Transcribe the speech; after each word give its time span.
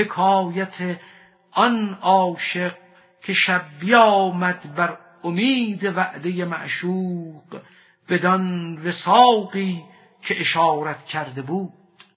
حکایت 0.00 0.98
آن 1.52 1.98
عاشق 2.02 2.72
که 3.22 3.32
شب 3.32 3.62
بیامد 3.80 4.74
بر 4.74 4.98
امید 5.24 5.84
وعده 5.84 6.44
معشوق 6.44 7.60
بدان 8.08 8.78
وساقی 8.86 9.84
که 10.22 10.40
اشارت 10.40 11.04
کرده 11.04 11.42
بود. 11.42 11.72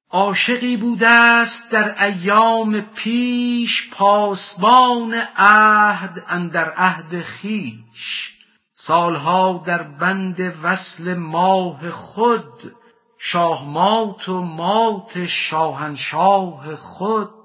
عاشقی 0.09 0.77
بوده 0.77 1.07
است 1.07 1.71
در 1.71 2.03
ایام 2.03 2.81
پیش 2.81 3.89
پاسبان 3.91 5.13
عهد 5.37 6.23
اندر 6.27 6.73
عهد 6.77 7.21
خیش. 7.21 8.33
سالها 8.73 9.63
در 9.65 9.83
بند 9.83 10.53
وصل 10.63 11.13
ماه 11.13 11.91
خود 11.91 12.75
شاه 13.17 13.65
مات 13.69 14.29
و 14.29 14.41
مات 14.41 15.25
شاهنشاه 15.25 16.75
خود. 16.75 17.42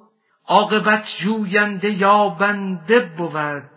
عاقبت 0.49 1.17
جوینده 1.19 1.91
یابنده 1.91 3.01
بود 3.01 3.71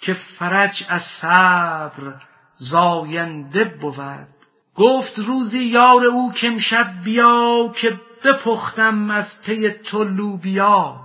که 0.00 0.14
فرج 0.14 0.86
از 0.88 1.02
صبر 1.02 2.14
زاینده 2.54 3.64
بود. 3.64 4.26
گفت 4.74 5.18
روزی 5.18 5.64
یار 5.64 6.04
او 6.04 6.32
کامشب 6.40 6.92
بیا 7.04 7.72
که 7.76 8.00
بپختم 8.24 9.10
از 9.10 9.42
پی 9.42 9.70
تو 9.70 10.04
لوبیا. 10.04 11.00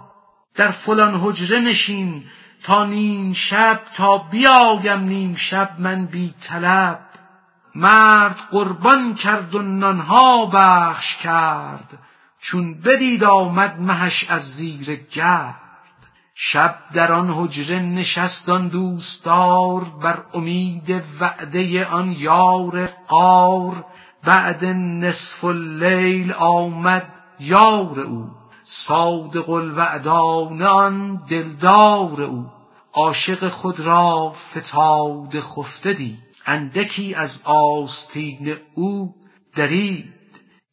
در 0.55 0.71
فلان 0.71 1.21
حجره 1.23 1.59
نشین 1.59 2.23
تا 2.63 2.85
نیم 2.85 3.33
شب 3.33 3.81
تا 3.95 4.17
بیایم 4.17 4.99
نیم 4.99 5.35
شب 5.35 5.75
من 5.79 6.05
بی 6.05 6.33
طلب. 6.41 6.99
مرد 7.75 8.35
قربان 8.51 9.15
کرد 9.15 9.55
و 9.55 9.61
نانها 9.61 10.45
بخش 10.45 11.17
کرد. 11.17 11.99
چون 12.43 12.73
بدید 12.73 13.23
آمد 13.23 13.81
مهش 13.81 14.25
از 14.29 14.55
زیر 14.55 14.95
گرد. 14.95 15.55
شب 16.35 16.75
در 16.93 17.11
آن 17.11 17.29
حجره 17.29 17.79
نشست 17.79 18.49
آن 18.49 18.67
دوستدار 18.67 19.83
بر 19.83 20.23
امید 20.33 21.03
وعده 21.19 21.85
آن 21.85 22.15
یار 22.19 22.89
غار 23.07 23.85
بعد 24.23 24.65
نصف 24.65 25.43
اللیل 25.45 26.33
آمد 26.33 27.13
یار 27.39 27.99
او. 27.99 28.27
صادق 28.63 29.49
الوعدانه 29.49 30.65
آن 30.65 31.15
دلدار 31.29 32.21
او. 32.21 32.45
عاشق 32.93 33.49
خود 33.49 33.79
را 33.79 34.35
فتاده 34.51 35.41
خفته 35.41 35.93
دید 35.93 36.19
اندکی 36.45 37.13
از 37.13 37.41
آستین 37.45 38.57
او 38.75 39.15
درید 39.55 40.22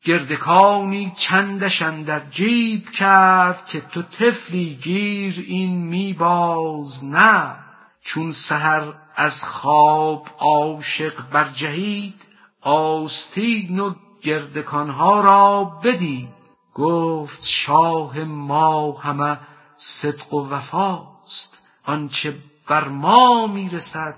گردکانی 0.05 1.13
چندش 1.17 1.83
اندر 1.83 2.21
جیب 2.31 2.91
کرد 2.91 3.67
که 3.67 3.81
تو 3.81 4.03
طفلی 4.03 4.75
گیر 4.83 5.45
این 5.47 5.77
می 5.77 6.13
باز 6.13 7.05
نه. 7.05 7.57
چون 8.03 8.33
سحر 8.33 8.93
از 9.17 9.45
خواب 9.45 10.29
عاشق 10.39 11.31
برجهید 11.31 12.15
آستین 12.61 13.81
و 13.81 13.95
گردکانها 14.23 15.21
را 15.21 15.65
بدید. 15.65 16.29
گفت 16.75 17.45
شاه 17.45 18.19
ما 18.19 18.93
همه 18.93 19.39
صدق 19.77 20.35
و 20.35 20.49
وفاست. 20.49 21.63
آنچه 21.87 22.35
بر 22.69 22.89
ما 22.89 23.47
می 23.47 23.69
رسد 23.69 24.15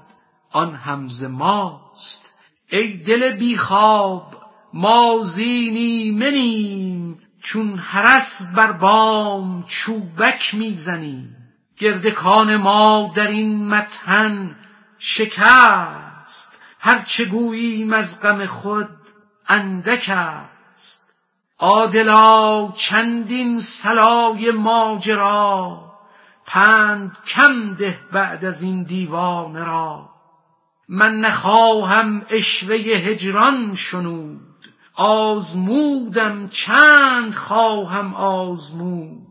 آن 0.50 0.74
هم 0.74 1.08
ز 1.08 1.24
ماست. 1.24 2.30
ای 2.70 2.92
دل 2.96 3.36
بی 3.36 3.56
خواب 3.56 4.41
ما 4.74 5.18
زین 5.22 5.76
ایمنیم 5.76 7.18
چون 7.40 7.78
حرس 7.78 8.42
بر 8.54 8.72
بام 8.72 9.64
چوبک 9.68 10.54
می 10.54 10.74
زنیم 10.74 11.36
گردکان 11.76 12.56
ما 12.56 13.12
در 13.14 13.26
این 13.26 13.68
مطحن 13.68 14.56
شکست 14.98 16.58
هر 16.78 16.98
چه 16.98 17.24
گوییم 17.24 17.92
از 17.92 18.22
غم 18.22 18.46
خود 18.46 18.88
اندک 19.48 20.10
است. 20.14 21.14
عادلا 21.58 22.72
چندین 22.76 23.60
صلای 23.60 24.50
ماجرا 24.50 25.80
پند 26.46 27.18
کم 27.26 27.74
ده 27.74 27.98
بعد 28.12 28.44
از 28.44 28.62
این 28.62 28.82
دیوانه 28.82 29.64
را. 29.64 30.08
من 30.88 31.20
نخواهم 31.20 32.22
عشوه 32.30 32.74
هجران 32.76 33.74
شنود 33.74 34.41
آزمودم 34.94 36.48
چند 36.48 37.34
خواهم 37.34 38.14
آزمود. 38.14 39.26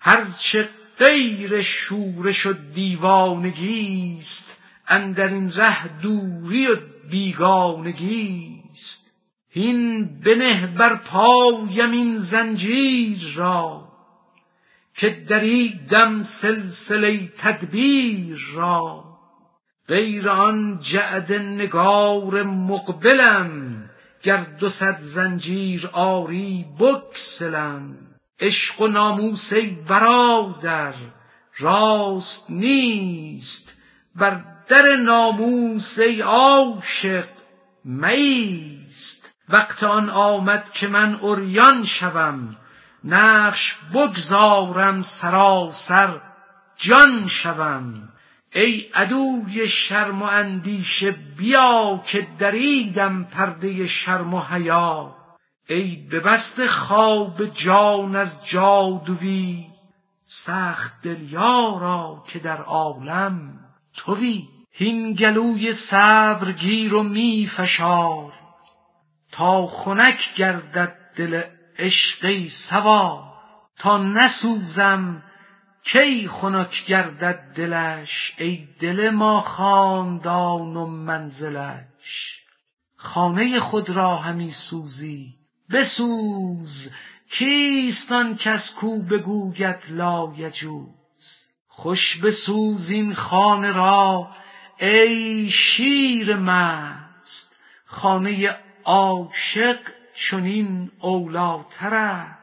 هر 0.00 0.26
چه 0.38 0.68
غیر 0.98 1.60
شورش 1.60 2.46
و 2.46 2.52
دیوانگیست 2.74 4.56
اندر 4.88 5.28
این 5.28 5.52
ره 5.52 6.00
دوری 6.00 6.66
و 6.66 6.76
بیگانگیست. 7.10 9.10
هین 9.50 10.04
بنه 10.20 10.66
بر 10.66 10.94
پایم 10.94 11.90
این 11.90 12.16
زنجیر 12.16 13.32
را 13.36 13.88
که 14.94 15.10
دریدم 15.10 16.22
سلسله 16.22 17.32
تدبیر 17.38 18.38
را. 18.54 19.04
غیر 19.88 20.30
آن 20.30 20.78
جعد 20.82 21.32
نگار 21.32 22.42
مقبلم 22.42 23.69
گر 24.22 24.36
دو 24.36 24.68
صد 24.68 25.00
زنجیر 25.00 25.90
آری 25.92 26.66
بگسلم. 26.78 27.96
عشق 28.40 28.80
و 28.80 28.86
ناموس 28.86 29.52
ای 29.52 29.66
برادر 29.66 30.94
راست 31.58 32.50
نیست. 32.50 33.72
بر 34.14 34.44
در 34.68 34.96
ناموس 34.96 35.98
ای 35.98 36.20
عاشق 36.20 37.28
مایست 37.84 39.30
وقت 39.48 39.82
آن 39.82 40.10
آمد 40.10 40.70
که 40.72 40.88
من 40.88 41.14
عریان 41.14 41.84
شوم. 41.84 42.56
نقش 43.04 43.78
بگذارم 43.94 45.00
سراسر 45.00 46.20
جان 46.76 47.26
شوم. 47.26 48.09
ای 48.54 48.86
عدوی 48.94 49.68
شرم 49.68 50.22
و 50.22 50.24
اندیشه 50.24 51.10
بیا 51.10 52.02
که 52.06 52.26
دریدم 52.38 53.24
پرده 53.24 53.86
شرم 53.86 54.34
و 54.34 54.40
حیا. 54.40 55.16
ای 55.68 55.96
ببسته 55.96 56.66
خواب 56.66 57.44
جان 57.46 58.16
از 58.16 58.46
جادوی 58.46 59.66
سخت 60.24 61.02
دل 61.02 61.32
یارا 61.32 62.24
که 62.28 62.38
در 62.38 62.62
عالم 62.62 63.58
توی. 63.96 64.48
هین 64.72 65.12
گلوی 65.12 65.72
صبر 65.72 66.52
گیر 66.52 66.94
و 66.94 67.02
می 67.02 67.46
فشار 67.56 68.32
تا 69.32 69.66
خنک 69.66 70.34
گردد 70.34 70.96
دل 71.16 71.42
عشق 71.78 72.24
ای 72.24 72.48
سوار. 72.48 73.22
تا 73.78 73.98
نسوزم 73.98 75.22
کی 75.92 76.28
خنک 76.28 76.86
گردد 76.86 77.52
دلش؟ 77.54 78.34
ای 78.38 78.68
دل 78.80 79.10
ما 79.10 79.40
خاندان 79.40 80.76
و 80.76 80.86
منزلش. 80.86 82.38
خانه 82.96 83.60
خود 83.60 83.90
را 83.90 84.16
همی 84.16 84.50
سوزی. 84.50 85.34
بسوز. 85.70 86.90
کیست 87.30 88.12
آن 88.12 88.36
کس 88.36 88.74
کو 88.74 89.02
بگوید 89.02 89.76
لایجوز؟ 89.90 91.48
خوش 91.68 92.16
بسوز 92.16 92.90
این 92.90 93.14
خانه 93.14 93.72
را. 93.72 94.30
ای 94.80 95.50
شیر 95.50 96.36
مست. 96.36 97.56
خانه 97.84 98.56
عاشق 98.84 99.78
چنین 100.14 100.90
اولیتر 101.00 102.39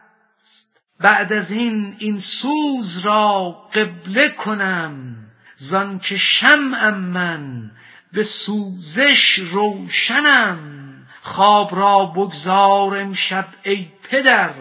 بعد 1.00 1.34
از 1.34 1.52
این 1.52 1.96
این 2.00 2.20
سوز 2.20 2.98
را 2.98 3.52
قبله 3.74 4.30
کنم 4.30 5.16
زانکه 5.56 6.18
شمعم 6.18 7.00
من 7.00 7.72
به 8.14 8.24
سوزش 8.24 9.34
روشنم. 9.34 10.74
خواب 11.22 11.76
را 11.76 12.06
بگذار 12.06 12.98
امشب 12.98 13.48
ای 13.64 13.88
پدر 14.04 14.54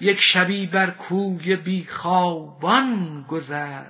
یک 0.00 0.20
شبی 0.20 0.66
بر 0.66 0.90
کوی 0.90 1.56
بی 1.56 1.86
خوابان 1.86 3.24
گذر. 3.28 3.84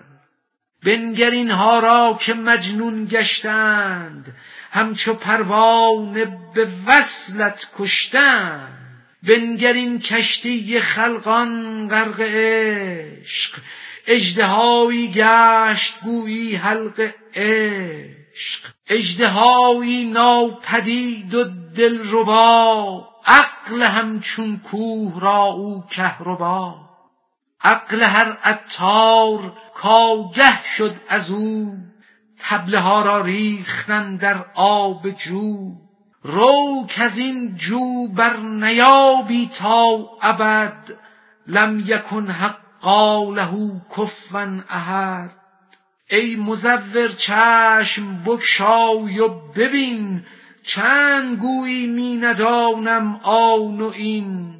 بنگر 0.85 1.31
اینها 1.31 1.79
را 1.79 2.19
که 2.21 2.35
مجنون 2.35 3.05
گشتند 3.05 4.37
همچو 4.71 5.15
پروانه 5.15 6.25
به 6.55 6.69
وصلت 6.87 7.67
کشتند. 7.79 8.84
بنگر 9.29 9.73
این 9.73 9.99
کشتی 9.99 10.81
خلقان 10.81 11.89
غرق 11.89 12.21
عشق. 12.21 13.59
اژدهایی 14.07 15.13
گشت 15.13 16.01
گویی 16.01 16.57
حلق 16.57 17.11
عشق. 17.35 18.73
اژدهایی 18.89 20.05
ناپدید 20.05 21.35
و 21.35 21.45
دلربا 21.77 23.09
عقل 23.27 23.83
همچون 23.83 24.59
کوه 24.59 25.21
را 25.21 25.45
او 25.45 25.85
کهربا. 25.91 26.85
عقل 27.61 28.03
هر 28.03 28.33
عطار 28.33 29.53
کاگه 29.75 30.65
شد 30.77 30.97
از 31.09 31.31
او 31.31 31.77
تبله 32.39 32.79
ها 32.79 33.03
را 33.03 33.21
ریختن 33.21 34.17
در 34.17 34.45
آب 34.55 35.11
جو. 35.11 35.73
رو 36.25 36.87
از 36.97 37.19
این 37.19 37.57
جو 37.57 38.09
بر 38.09 38.37
نیابی 38.37 39.51
تا 39.55 40.11
ابد 40.23 40.97
لم 41.47 41.83
یکن 41.87 42.27
حقا 42.27 43.31
له 43.31 43.51
کفوا 43.97 44.49
احد. 44.69 45.31
ای 46.11 46.37
مزور 46.37 47.09
چشم 47.09 48.23
بگشای 48.27 49.21
و 49.21 49.29
ببین 49.29 50.25
چند 50.63 51.39
گویی 51.39 51.87
می 51.87 52.17
ندانم 52.17 53.21
آن 53.23 53.81
و 53.81 53.93
این. 53.95 54.55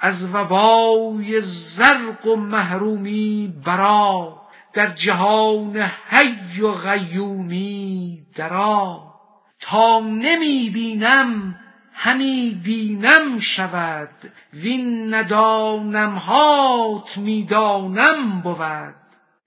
از 0.00 0.34
وبای 0.34 1.40
زرق 1.40 2.26
و 2.26 2.36
محرومی 2.36 3.54
برا 3.66 4.42
در 4.72 4.86
جهان 4.86 5.90
حی 6.08 6.60
و 6.60 6.68
قیومی 6.68 8.26
درا 8.36 9.11
تا 9.62 10.00
نمی 10.00 10.70
بینم 10.70 11.58
همی 11.92 12.60
بینم 12.64 13.40
شود. 13.40 14.32
وین 14.52 15.14
ندانم 15.14 16.14
هات 16.14 17.16
می 17.16 17.44
دانم 17.44 18.40
بود. 18.40 18.94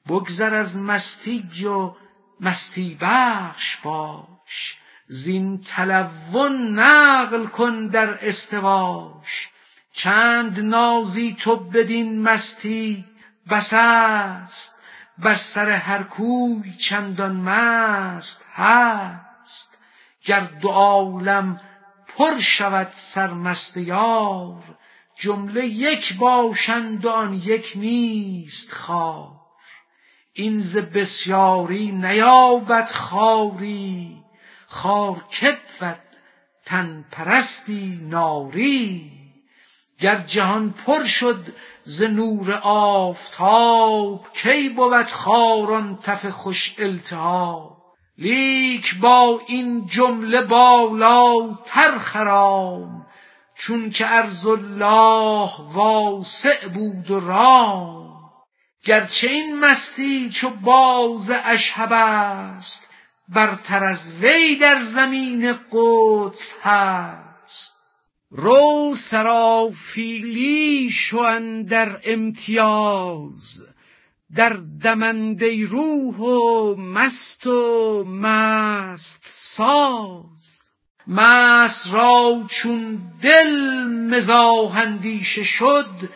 بگذر 0.07 0.55
از 0.55 0.77
مستی 0.77 1.65
و 1.65 1.95
مستی 2.39 2.97
بخش 3.01 3.77
باش. 3.77 4.77
زین 5.07 5.61
تلون 5.61 6.79
نقل 6.79 7.45
کن 7.45 7.87
در 7.87 8.27
استواش. 8.27 9.49
چند 9.91 10.59
نازی 10.59 11.37
تو 11.39 11.55
بدین 11.55 12.21
مستی 12.21 13.05
بس 13.51 13.73
است. 13.73 14.75
بر 15.17 15.35
سر 15.35 15.69
هر 15.69 16.03
کوی 16.03 16.73
چندان 16.73 17.35
مست 17.35 18.45
هست. 18.55 19.34
گر 20.25 20.39
دو 20.39 20.69
عالم 20.69 21.61
پر 22.07 22.39
شود 22.39 22.91
سرمست 22.95 23.77
یار 23.77 24.63
جمله 25.15 25.65
یک 25.65 26.17
باشند 26.17 27.05
و 27.05 27.09
آن 27.09 27.33
یک 27.33 27.73
نیست 27.75 28.73
خوار. 28.73 29.31
این 30.33 30.59
ز 30.59 30.77
بسیاری 30.77 31.91
نیابد 31.91 32.91
خاری 32.91 34.23
خار 34.67 35.25
که 35.29 35.57
بود 35.79 35.99
تن 36.65 37.05
پرستی 37.11 37.99
ناری. 38.03 39.11
گر 39.99 40.15
جهان 40.15 40.73
پر 40.85 41.05
شد 41.05 41.45
ز 41.83 42.03
نور 42.03 42.53
آفتاب 42.63 44.27
کی 44.33 44.69
بود 44.69 45.07
خار 45.07 45.73
آن 45.73 45.99
تف 46.03 46.25
خوش 46.25 46.75
التهاب؟ 46.77 47.74
لیک 48.17 48.99
با 48.99 49.41
این 49.47 49.85
جمله 49.85 50.41
بالاتر 50.41 51.97
خرام 51.97 53.05
چون 53.55 53.89
که 53.89 54.13
ارض 54.13 54.47
الله 54.47 55.49
واسع 55.73 56.67
بود 56.67 57.11
و 57.11 57.19
رام. 57.19 58.05
گرچه 58.83 59.27
این 59.27 59.59
مستی 59.59 60.29
چو 60.29 60.49
باز 60.49 61.31
اشهب 61.45 61.89
است 61.91 62.89
برتر 63.29 63.85
از 63.85 64.13
وی 64.21 64.55
در 64.55 64.81
زمین 64.81 65.55
قدس 65.71 66.57
هست. 66.61 67.75
رو 68.29 68.93
سرافیلی 68.95 70.89
شو 70.91 71.17
اندر 71.17 72.01
امتیاز 72.03 73.63
در 74.35 74.57
دمنده 74.83 75.65
روح 75.65 76.15
و 76.15 76.75
مست 76.75 77.47
و 77.47 78.03
مست 78.03 79.23
ساز. 79.25 80.61
مست 81.07 81.93
را 81.93 82.43
چون 82.47 83.01
دل 83.21 83.83
مزاح 83.87 84.77
اندیشه 84.77 85.43
شد 85.43 86.09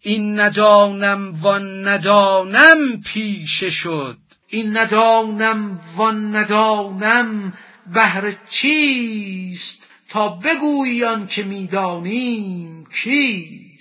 این 0.00 0.40
ندانم 0.40 1.32
وان 1.42 1.88
ندانم 1.88 3.02
پیشه 3.04 3.70
شد. 3.70 4.18
این 4.48 4.76
ندانم 4.76 5.80
وان 5.96 6.36
ندانم 6.36 7.52
بهر 7.94 8.32
چیست 8.48 9.88
تا 10.08 10.28
بگویی 10.28 11.04
آن 11.04 11.26
که 11.26 11.42
می‌دانیم 11.42 12.86
کیست. 12.94 13.71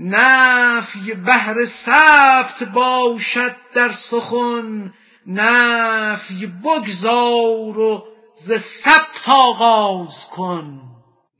نفی 0.00 1.14
بهر 1.14 1.64
ثبت 1.64 2.64
باشد 2.64 3.56
در 3.74 3.92
سخن. 3.92 4.92
نفی 5.26 6.46
بگذار 6.46 7.78
و 7.78 8.04
ز 8.34 8.52
ثبت 8.52 9.28
آغاز 9.28 10.28
کن. 10.28 10.80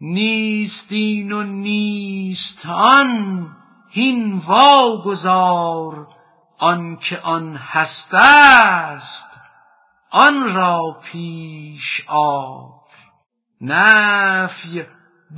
نیست 0.00 0.92
این 0.92 1.32
و 1.32 1.42
نیست 1.42 2.66
آن 2.66 3.46
هین 3.90 4.42
واگذار. 4.46 6.06
آنکه 6.58 7.18
آن 7.18 7.56
هست 7.56 8.14
است 8.14 9.40
آن 10.10 10.54
را 10.54 11.00
پیش 11.02 12.04
آر. 12.08 12.70
نفی 13.60 14.84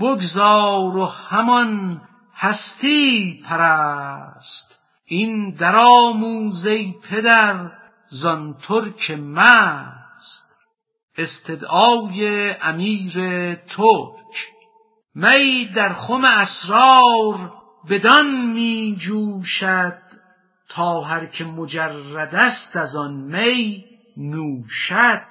بگذار 0.00 0.96
و 0.96 1.06
همان 1.06 2.00
هستی 2.42 3.42
پرست. 3.44 4.78
این 5.04 5.50
درآموز 5.50 6.66
ای 6.66 6.94
پدر 7.10 7.72
زان 8.08 8.56
ترک 8.68 9.10
مست. 9.10 10.48
استدعای 11.18 12.50
امیر 12.62 13.14
ترک. 13.54 14.48
می 15.14 15.64
در 15.64 15.92
خم 15.92 16.24
اسرار 16.24 17.52
بدان 17.90 18.46
می 18.52 18.96
جوشد 18.98 19.98
تا 20.68 21.00
هر 21.00 21.26
که 21.26 21.44
مجرد 21.44 22.34
است 22.34 22.76
از 22.76 22.96
آن 22.96 23.14
می 23.14 23.84
نوشد. 24.16 25.22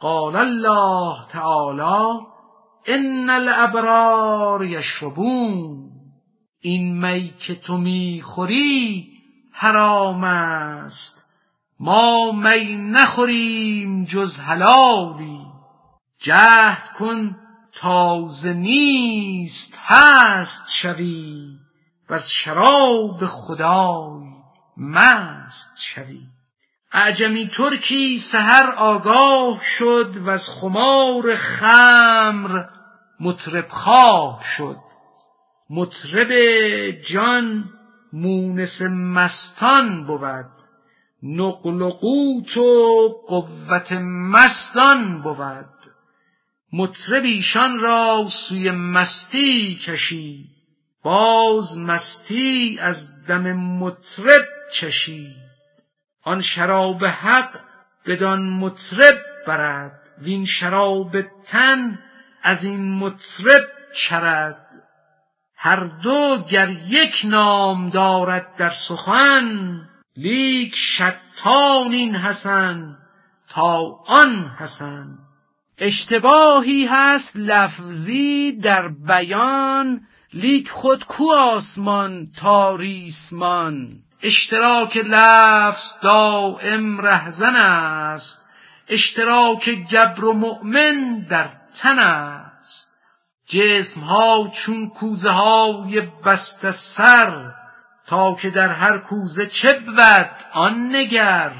قال 0.00 0.36
الله 0.36 1.26
تعالی 1.28 2.26
ان 2.86 3.30
الابرار 3.30 4.64
یشربون. 4.64 5.89
این 6.60 7.06
می 7.06 7.34
که 7.38 7.54
تو 7.54 7.76
می‌خوری 7.76 9.08
حرام 9.52 10.24
است. 10.24 11.24
ما 11.80 12.32
می 12.32 12.76
نخوریم 12.76 14.04
جز 14.04 14.40
حلالی. 14.40 15.40
جهد 16.18 16.92
کن 16.98 17.36
تازه 17.72 18.52
نیست 18.52 19.78
هست 19.86 20.70
شوی. 20.70 21.58
و 22.10 22.18
شراب 22.18 23.26
خدای 23.26 24.22
مست 24.76 25.72
شوی. 25.78 26.20
اعجمی 26.92 27.48
ترکی 27.48 28.18
سحر 28.18 28.70
آگاه 28.70 29.64
شد 29.64 30.16
و 30.16 30.30
از 30.30 30.48
خمار 30.48 31.34
خمر 31.36 32.64
مطرب 33.20 33.68
خواه 33.68 34.44
شد. 34.56 34.89
مطرب 35.70 36.30
جان 36.90 37.70
مونس 38.12 38.82
مستان 38.82 40.06
بود. 40.06 40.50
نقل 41.22 41.82
و 41.82 41.90
قوت 41.90 42.56
مستان 44.32 45.22
بود. 45.22 45.66
مطرب 46.72 47.24
ایشان 47.24 47.78
را 47.78 48.26
سوی 48.28 48.70
مستی 48.70 49.80
کشید 49.84 50.46
باز 51.02 51.78
مستی 51.78 52.78
از 52.80 53.26
دم 53.26 53.52
مطرب 53.52 54.42
چشید 54.72 55.36
آن 56.22 56.40
شراب 56.40 57.04
حق 57.04 57.60
بدان 58.06 58.42
مطرب 58.42 59.18
برد. 59.46 60.00
وین 60.22 60.44
شراب 60.44 61.22
تن 61.22 61.98
از 62.42 62.64
این 62.64 62.94
مطرب 62.94 63.62
چرد. 63.94 64.69
هر 65.62 65.80
دو 66.02 66.44
گر 66.50 66.70
یک 66.70 67.22
نام 67.24 67.90
دارد 67.90 68.56
در 68.56 68.70
سخن 68.70 69.80
لیک 70.16 70.74
شتان 70.74 71.92
این 71.92 72.16
حسن 72.16 72.96
تا 73.48 73.78
آن 74.06 74.50
حسن. 74.58 75.18
اشتباهی 75.78 76.86
هست 76.86 77.36
لفظی 77.36 78.52
در 78.52 78.88
بیان 78.88 80.00
لیک 80.34 80.70
خود 80.70 81.04
کو 81.04 81.32
آسمان 81.32 82.28
تا 82.40 82.76
ریسمان. 82.76 83.88
اشتراک 84.22 84.96
لفظ 84.96 86.00
دائم 86.02 87.00
رهزن 87.00 87.56
است 87.56 88.48
اشتراک 88.88 89.78
جبر 89.88 90.24
و 90.24 90.32
مؤمن 90.32 91.26
در 91.28 91.48
تن 91.80 91.98
است. 91.98 92.39
جسم 93.50 94.00
ها 94.00 94.48
چون 94.54 94.88
کوزه 94.88 95.30
های 95.30 96.00
بسته 96.00 96.70
سر 96.70 97.52
تا 98.06 98.34
که 98.34 98.50
در 98.50 98.68
هر 98.68 98.98
کوزه 98.98 99.46
چه 99.46 99.80
بود 99.80 100.36
آن 100.52 100.96
نگر. 100.96 101.52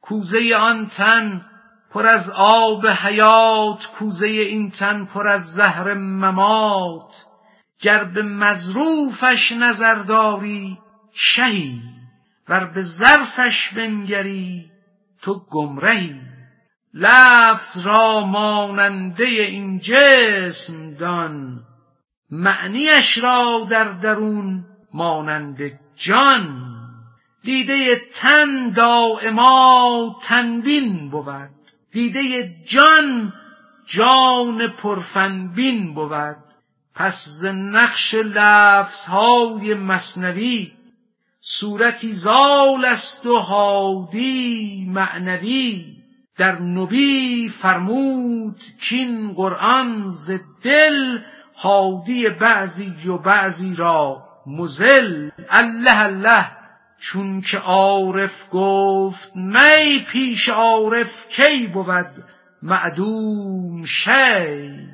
کوزه 0.00 0.56
آن 0.56 0.86
تن 0.86 1.46
پر 1.90 2.06
از 2.06 2.30
آب 2.36 2.86
حیات 2.86 3.86
کوزه 3.86 4.26
این 4.26 4.70
تن 4.70 5.04
پر 5.04 5.28
از 5.28 5.52
زهر 5.52 5.94
ممات. 5.94 7.24
گر 7.80 8.04
به 8.04 8.22
مظروفش 8.22 9.52
نظر 9.52 9.94
داری 9.94 10.78
شهی. 11.12 11.82
ور 12.48 12.64
به 12.64 12.82
ظرفش 12.82 13.68
بنگری 13.68 14.70
تو 15.22 15.46
گمرهی. 15.50 16.35
لفظ 16.98 17.86
را 17.86 18.20
ماننده 18.20 19.24
این 19.24 19.78
جسم 19.78 20.94
دان. 20.94 21.60
معنیش 22.30 23.18
را 23.18 23.66
در 23.70 23.84
درون 23.84 24.64
مانند 24.92 25.80
جان. 25.96 26.62
دیده 27.42 27.96
تن 28.14 28.70
دائما 28.70 30.16
تنبین 30.22 31.10
بود. 31.10 31.50
دیده 31.92 32.54
جان 32.64 33.32
جان 33.86 34.66
پرفنبین 34.66 35.94
بود. 35.94 36.36
پس 36.94 37.28
ز 37.28 37.44
نقش 37.46 38.14
لفظهای 38.14 39.74
مصنوی 39.74 40.72
صورتی 41.40 42.12
زال 42.12 42.84
است 42.84 43.26
و 43.26 43.38
هادی 43.38 44.86
معنوی. 44.88 45.95
در 46.38 46.58
نبی 46.60 47.48
فرمود 47.48 48.62
کین 48.80 49.32
قرآن 49.32 50.10
ز 50.10 50.30
دل 50.62 51.18
هادی 51.56 52.28
بعضی 52.28 53.08
و 53.08 53.18
بعضی 53.18 53.74
را 53.74 54.22
مزل. 54.46 55.30
الله 55.50 56.00
الله 56.00 56.46
چون 56.98 57.40
که 57.40 57.58
عارف 57.58 58.44
گفت 58.52 59.36
می 59.36 60.04
پیش 60.08 60.48
عارف 60.48 61.28
کی 61.28 61.66
بود 61.66 62.24
معدوم 62.62 63.84
شی؟ 63.84 64.88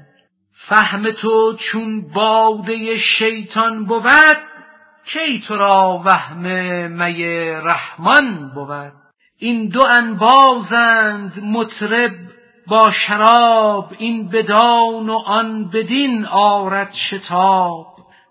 فهم 0.53 1.11
تو 1.11 1.55
چون 1.55 2.13
باده 2.13 2.97
شیطان 2.97 3.85
بود 3.85 4.39
کی 5.05 5.41
تو 5.41 5.57
را 5.57 6.03
وهم 6.05 6.43
می 6.93 7.25
رحمان 7.63 8.51
بود؟ 8.55 9.02
این 9.43 9.67
دو 9.67 9.83
انبازند 9.83 11.45
مطرب 11.45 12.15
با 12.67 12.91
شراب 12.91 13.95
این 13.99 14.29
بدان 14.29 15.09
و 15.09 15.19
آن 15.27 15.71
بدین 15.71 16.25
آرد 16.27 16.93
شتاب. 16.95 17.87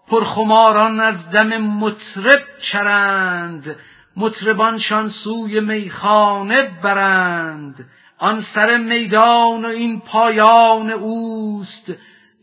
پرخماران 0.08 1.00
از 1.00 1.32
دم 1.32 1.58
مطرب 1.58 2.44
چرند 2.62 3.76
مطربانشان 4.16 5.10
سوی 5.10 5.60
میخانه 5.60 6.64
برند. 6.84 7.90
آن 8.18 8.42
سر 8.42 8.78
میدان 8.78 9.66
و 9.66 9.68
این 9.68 10.00
پایان 10.00 10.92
اوست 10.92 11.94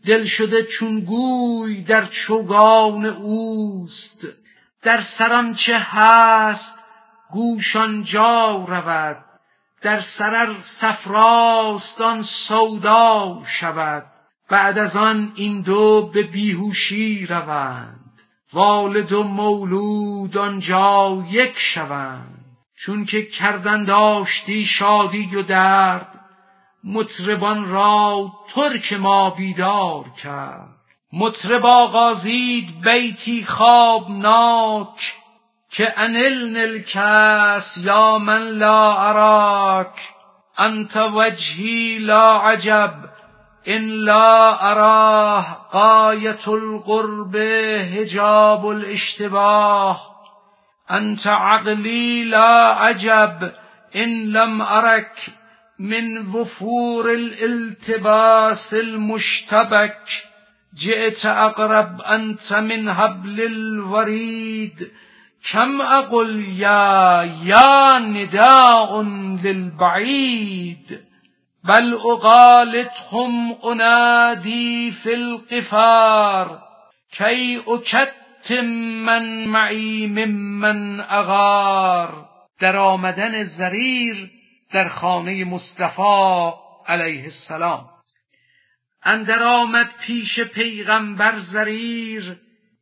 دل 0.05 0.25
شده 0.25 0.63
چون 0.63 0.99
گوی 0.99 1.83
در 1.83 2.05
چوگان 2.05 3.05
اوست. 3.05 4.27
در 4.83 5.01
سرم 5.01 5.53
چه 5.53 5.77
هست 5.79 6.78
گوش 7.31 7.75
آنجا 7.75 8.65
رود 8.67 9.25
در 9.81 9.99
سرر 9.99 10.59
صفراست 10.59 12.01
آن 12.01 12.21
سودا 12.21 13.41
شود. 13.45 14.05
بعد 14.49 14.77
از 14.77 14.97
آن 14.97 15.31
این 15.35 15.61
دو 15.61 16.09
به 16.13 16.23
بیهوشی 16.23 17.25
روند. 17.25 18.21
والد 18.53 19.11
و 19.11 19.23
مولود 19.23 20.37
آنجا 20.37 21.23
یک 21.29 21.59
شوند. 21.59 22.45
چون 22.77 23.05
که 23.05 23.25
کردن 23.25 23.83
داشتی 23.83 24.65
شادی 24.65 25.35
و 25.35 25.41
درد 25.41 26.19
مطربان 26.83 27.69
را 27.69 28.31
ترک 28.49 28.93
ما 28.93 29.29
بیدار 29.29 30.05
کرد. 30.23 30.75
مطرب 31.13 31.65
آغازید 31.65 32.81
بیتی 32.81 33.43
خوابناک 33.45 35.18
كأن 35.77 36.15
الكاس 36.57 37.77
يا 37.77 38.17
من 38.17 38.59
لا 38.59 39.09
أراك 39.09 39.99
أنت 40.59 40.97
وجهي 40.97 41.97
لا 41.99 42.23
عجب 42.23 43.09
إن 43.67 43.87
لا 44.05 44.71
أراه 44.71 45.67
غاية 45.73 46.39
القرب 46.47 47.35
هجاب 47.35 48.69
الاشتباه 48.69 49.99
أنت 50.91 51.27
عقلي 51.27 52.23
لا 52.23 52.67
عجب 52.67 53.51
إن 53.95 54.31
لم 54.31 54.61
ارک 54.61 55.15
من 55.79 56.35
وفور 56.35 57.13
الالتباس 57.13 58.73
المشتبك 58.73 60.23
جئت 60.75 61.25
أقرب 61.25 62.01
أنت 62.01 62.53
من 62.53 62.89
هبل 62.89 63.41
الوريد 63.41 64.91
كم 65.43 65.81
اقل 65.81 66.39
یا 66.39 67.25
یا 67.43 67.99
نداء 67.99 69.01
للبعید 69.43 70.99
بل 71.63 71.93
اقالتهم 71.93 73.55
انادی 73.63 74.91
فی 74.91 75.13
القفار 75.13 76.61
کی 77.11 77.61
اکتم 77.67 78.65
من 79.05 79.43
معی 79.43 80.07
ممن 80.07 80.99
اغار 80.99 82.29
در 82.59 82.77
آمدن 82.77 83.43
زریر 83.43 84.31
در 84.71 84.87
خانه 84.87 85.45
مصطفی 85.45 86.51
علیه 86.87 87.23
السلام. 87.23 87.89
اندر 89.03 89.43
آمد 89.43 89.89
پیش 90.01 90.39
پیغمبر 90.39 91.33
زریر 91.37 92.39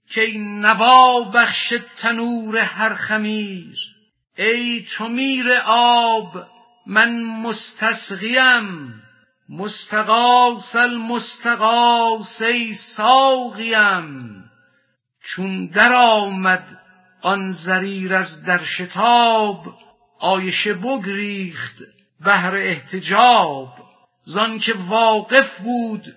که 0.09 0.37
نوا 0.37 1.21
بخش 1.21 1.73
تنور 1.97 2.57
هر 2.57 2.93
خمیر. 2.93 3.77
ای 4.37 4.85
تو 4.89 5.07
میر 5.07 5.51
آب 5.65 6.47
من 6.85 7.23
مستسقیم. 7.23 8.93
مستغاث 9.49 10.75
المستغاث 10.75 12.41
ای 12.41 12.73
ساقیم. 12.73 14.43
چون 15.23 15.65
در 15.65 15.93
آمد 15.93 16.81
آن 17.21 17.51
زریر 17.51 18.15
از 18.15 18.45
در 18.45 18.63
شتاب 18.63 19.77
آیشه 20.19 20.73
بگریخت 20.73 21.75
بهر 22.19 22.55
احتجاب. 22.55 23.73
زان 24.21 24.59
که 24.59 24.73
واقف 24.73 25.59
بود 25.59 26.15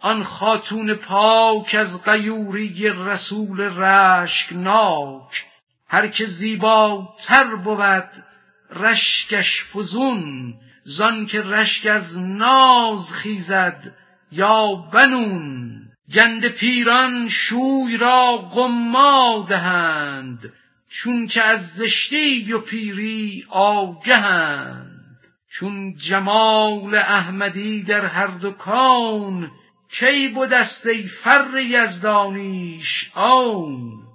آن 0.00 0.22
خاتون 0.22 0.94
پاک 0.94 1.76
از 1.78 2.04
غیوری 2.04 2.88
رسول 2.88 3.60
رشکناک. 3.60 5.44
هر 5.88 6.06
که 6.06 6.24
زیباتر 6.24 7.54
بود 7.54 8.24
رشکش 8.70 9.64
فزون 9.64 10.54
زان 10.82 11.26
که 11.26 11.42
رشک 11.42 11.86
از 11.86 12.18
ناز 12.18 13.12
خیزد 13.12 13.94
یا 14.32 14.74
بنون. 14.74 15.74
گند 16.14 16.48
پیران 16.48 17.28
شوی 17.28 17.96
را 17.96 18.36
قما 18.36 19.46
دهند 19.48 20.52
چون 20.88 21.26
که 21.26 21.42
از 21.42 21.68
زشتی 21.74 22.52
و 22.52 22.58
پیری 22.58 23.46
آگهند. 23.50 25.26
چون 25.50 25.96
جمال 25.96 26.94
احمدی 26.94 27.82
در 27.82 28.06
هر 28.06 28.26
دو 28.26 28.50
کون 28.50 29.50
کی 29.90 30.28
بدست 30.28 30.86
ای 30.86 31.02
فر 31.02 31.48
یزدانیش؟ 31.56 33.10
آن 33.14 34.08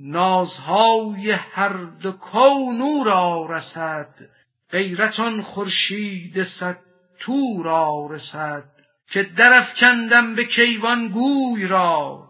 نازهای 0.00 1.30
هر 1.30 1.72
دو 2.02 2.12
کون 2.12 2.80
او 2.80 3.04
را 3.04 3.46
رسد 3.50 4.14
غیرت 4.70 5.20
آن 5.20 5.40
خورشید 5.40 6.42
صد 6.42 6.78
تو 7.18 7.62
را 7.62 8.08
رسد. 8.10 8.64
که 9.10 9.22
درافکندم 9.22 10.34
به 10.34 10.44
کیوان 10.44 11.08
گوی 11.08 11.66
را 11.66 12.28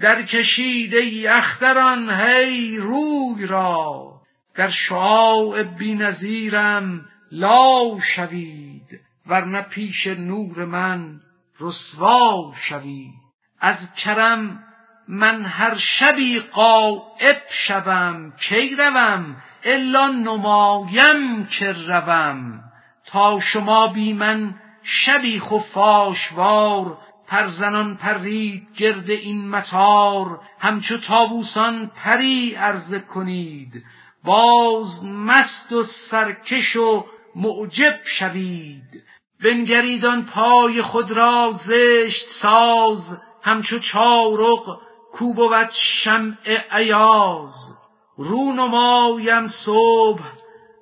در 0.00 0.22
کشید 0.22 0.94
ای 0.94 1.26
اختران 1.26 2.10
هی 2.10 2.76
روی 2.76 3.46
را. 3.46 4.12
در 4.54 4.68
شعاع 4.68 5.62
بینظیرم 5.62 7.08
لا 7.32 8.00
شوید 8.00 9.00
ورنه 9.26 9.62
پیش 9.62 10.06
نور 10.06 10.64
من 10.64 11.20
رسوا 11.60 12.52
شوید 12.60 13.14
از 13.60 13.94
کرم 13.94 14.64
من 15.08 15.44
هر 15.44 15.76
شبی 15.76 16.40
غایب 16.40 17.36
شوم 17.50 18.32
کی 18.40 18.76
روم؟ 18.76 19.36
الا 19.64 20.08
نمایم 20.08 21.46
که 21.46 21.72
روم. 21.72 22.60
تا 23.06 23.40
شما 23.40 23.86
بی 23.88 24.12
من 24.12 24.54
شبی 24.82 25.40
خفاشوار 25.40 26.98
پرزنان 27.26 27.96
پرید 27.96 28.68
گرد 28.76 29.10
این 29.10 29.48
متار 29.48 30.40
همچو 30.58 30.98
تابوسان 30.98 31.90
پری 31.96 32.54
عرضه 32.54 32.98
کنید. 33.00 33.84
باز 34.24 35.04
مست 35.04 35.72
و 35.72 35.82
سرکش 35.82 36.76
و 36.76 37.06
معجب 37.36 38.00
شوید. 38.04 39.02
بنگرید 39.44 40.04
آن 40.04 40.24
پای 40.24 40.82
خود 40.82 41.12
را 41.12 41.52
زشت 41.52 42.28
ساز 42.28 43.18
همچو 43.42 43.78
چارق 43.78 44.78
کو 45.12 45.34
بود 45.34 45.70
شمع 45.70 46.34
ایاز. 46.76 47.76
رو 48.16 48.52
نمایم 48.52 49.46
صبح 49.46 50.22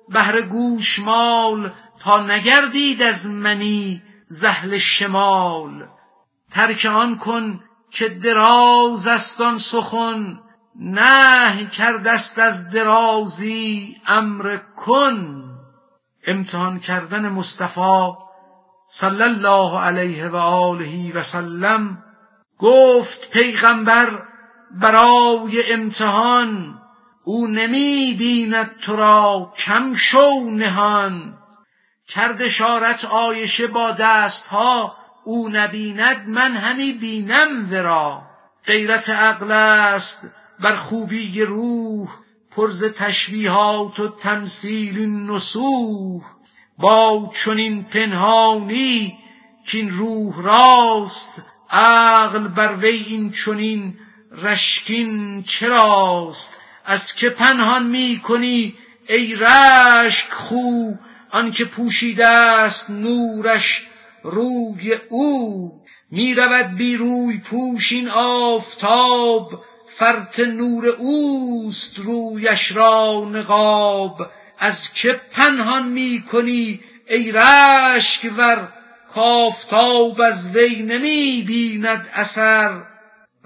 بهر 0.09 0.41
گوشمال 0.41 1.71
تا 1.99 2.23
نگردید 2.23 3.01
از 3.01 3.27
منی 3.27 4.01
زهل 4.27 4.77
شمال. 4.77 5.87
ترک 6.51 6.85
آن 6.85 7.17
کن 7.17 7.63
که 7.91 8.09
دراز 8.09 9.07
است 9.07 9.41
آن 9.41 9.57
سخن 9.57 10.39
نهی 10.75 11.67
کردست 11.67 12.39
از 12.39 12.71
درازی 12.71 13.95
امر 14.07 14.57
کن. 14.57 15.43
امتحان 16.27 16.79
کردن 16.79 17.29
مصطفی 17.29 18.24
صلی 18.87 19.23
الله 19.23 19.79
علیه 19.79 20.27
و 20.27 20.35
آله 20.35 21.13
و 21.13 21.21
سلم 21.21 22.03
گفت 22.59 23.29
پیغمبر 23.31 24.23
برای 24.71 25.73
امتحان 25.73 26.81
او 27.23 27.47
نمی 27.47 28.15
بیند 28.19 28.79
تو 28.81 28.95
را 28.95 29.53
کم 29.57 29.93
شو 29.95 30.49
نهان. 30.49 31.37
کرد 32.07 32.41
اشارت 32.41 33.05
آیشه 33.05 33.67
با 33.67 33.91
دستها 33.91 34.95
او 35.23 35.49
نبیند 35.49 36.27
من 36.27 36.51
همی 36.51 36.91
بینم 36.91 37.71
ورا. 37.71 38.21
غیرت 38.65 39.09
عقل 39.09 39.51
است 39.51 40.31
بر 40.59 40.75
خوبی 40.75 41.41
روح 41.41 42.09
پرز 42.55 42.85
تشبیهات 42.85 43.99
و 43.99 44.07
تمثیل 44.07 45.09
نسوح 45.09 46.34
با 46.77 47.31
چنین 47.43 47.83
پنهانی 47.83 49.17
کین 49.67 49.89
روح 49.89 50.41
راست 50.41 51.41
عقل 51.69 52.47
بر 52.47 52.75
وی 52.75 53.03
این 53.07 53.31
چنین 53.31 53.97
رشکین 54.31 55.43
چراست؟ 55.43 56.59
از 56.85 57.15
که 57.15 57.29
پنهان 57.29 57.87
می 57.87 58.21
کنی 58.23 58.75
ای 59.09 59.35
رشک 59.35 60.31
خو؟ 60.31 60.91
آنکه 61.31 61.65
پوشیده 61.65 62.27
است 62.27 62.89
نورش 62.89 63.87
روی 64.23 64.93
او. 65.09 65.71
می 66.11 66.33
رود 66.33 66.75
بی 66.77 66.95
روی 66.95 67.37
پوشین 67.37 68.09
آفتاب 68.09 69.63
فرط 69.97 70.39
نور 70.39 70.87
اوست 70.87 71.99
رویش 71.99 72.71
را 72.71 73.29
نقاب. 73.31 74.31
از 74.59 74.93
که 74.93 75.21
پنهان 75.31 75.87
می 75.87 76.23
کنی 76.31 76.79
ای 77.07 77.31
رشک 77.31 78.31
ور 78.37 78.73
کافتاب 79.13 80.21
از 80.21 80.55
وی 80.55 80.83
نمی 80.83 81.43
بیند 81.47 82.09
اثر. 82.13 82.81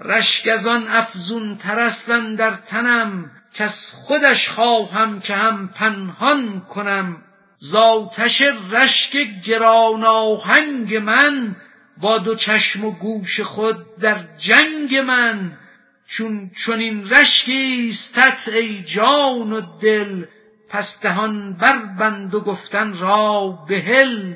رشک 0.00 0.48
از 0.48 0.66
آن 0.66 0.88
افزون 0.88 1.56
ترست 1.56 2.10
در 2.10 2.50
تنم 2.50 3.30
کز 3.54 3.92
خودش 3.92 4.48
خواهم 4.48 5.20
که 5.20 5.34
هم 5.34 5.68
پنهان 5.68 6.60
کنم. 6.60 7.22
زاتش 7.56 8.42
رشک 8.72 9.16
گران 9.46 10.04
آهنگ 10.04 10.96
من 10.96 11.56
با 11.96 12.18
دو 12.18 12.34
چشم 12.34 12.84
و 12.84 12.90
گوش 12.90 13.40
خود 13.40 13.96
در 13.96 14.16
جنگ 14.38 14.96
من. 14.96 15.58
چون 16.06 16.50
چنین 16.66 17.10
رشکیستت 17.10 18.48
ای 18.54 18.82
جان 18.82 19.52
و 19.52 19.60
دل 19.80 20.24
پس 20.70 21.00
دهان 21.00 21.52
بربند 21.52 22.34
و 22.34 22.40
گفتن 22.40 22.98
را 22.98 23.48
بهل 23.68 24.34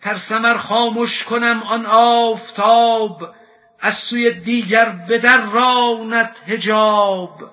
ترسم 0.00 0.56
خامش 0.56 1.24
کنم 1.24 1.62
آن 1.62 1.86
آفتاب 1.86 3.34
از 3.80 3.94
سوی 3.94 4.30
دیگر 4.30 4.88
بدراند 4.88 6.36
حجاب. 6.46 7.50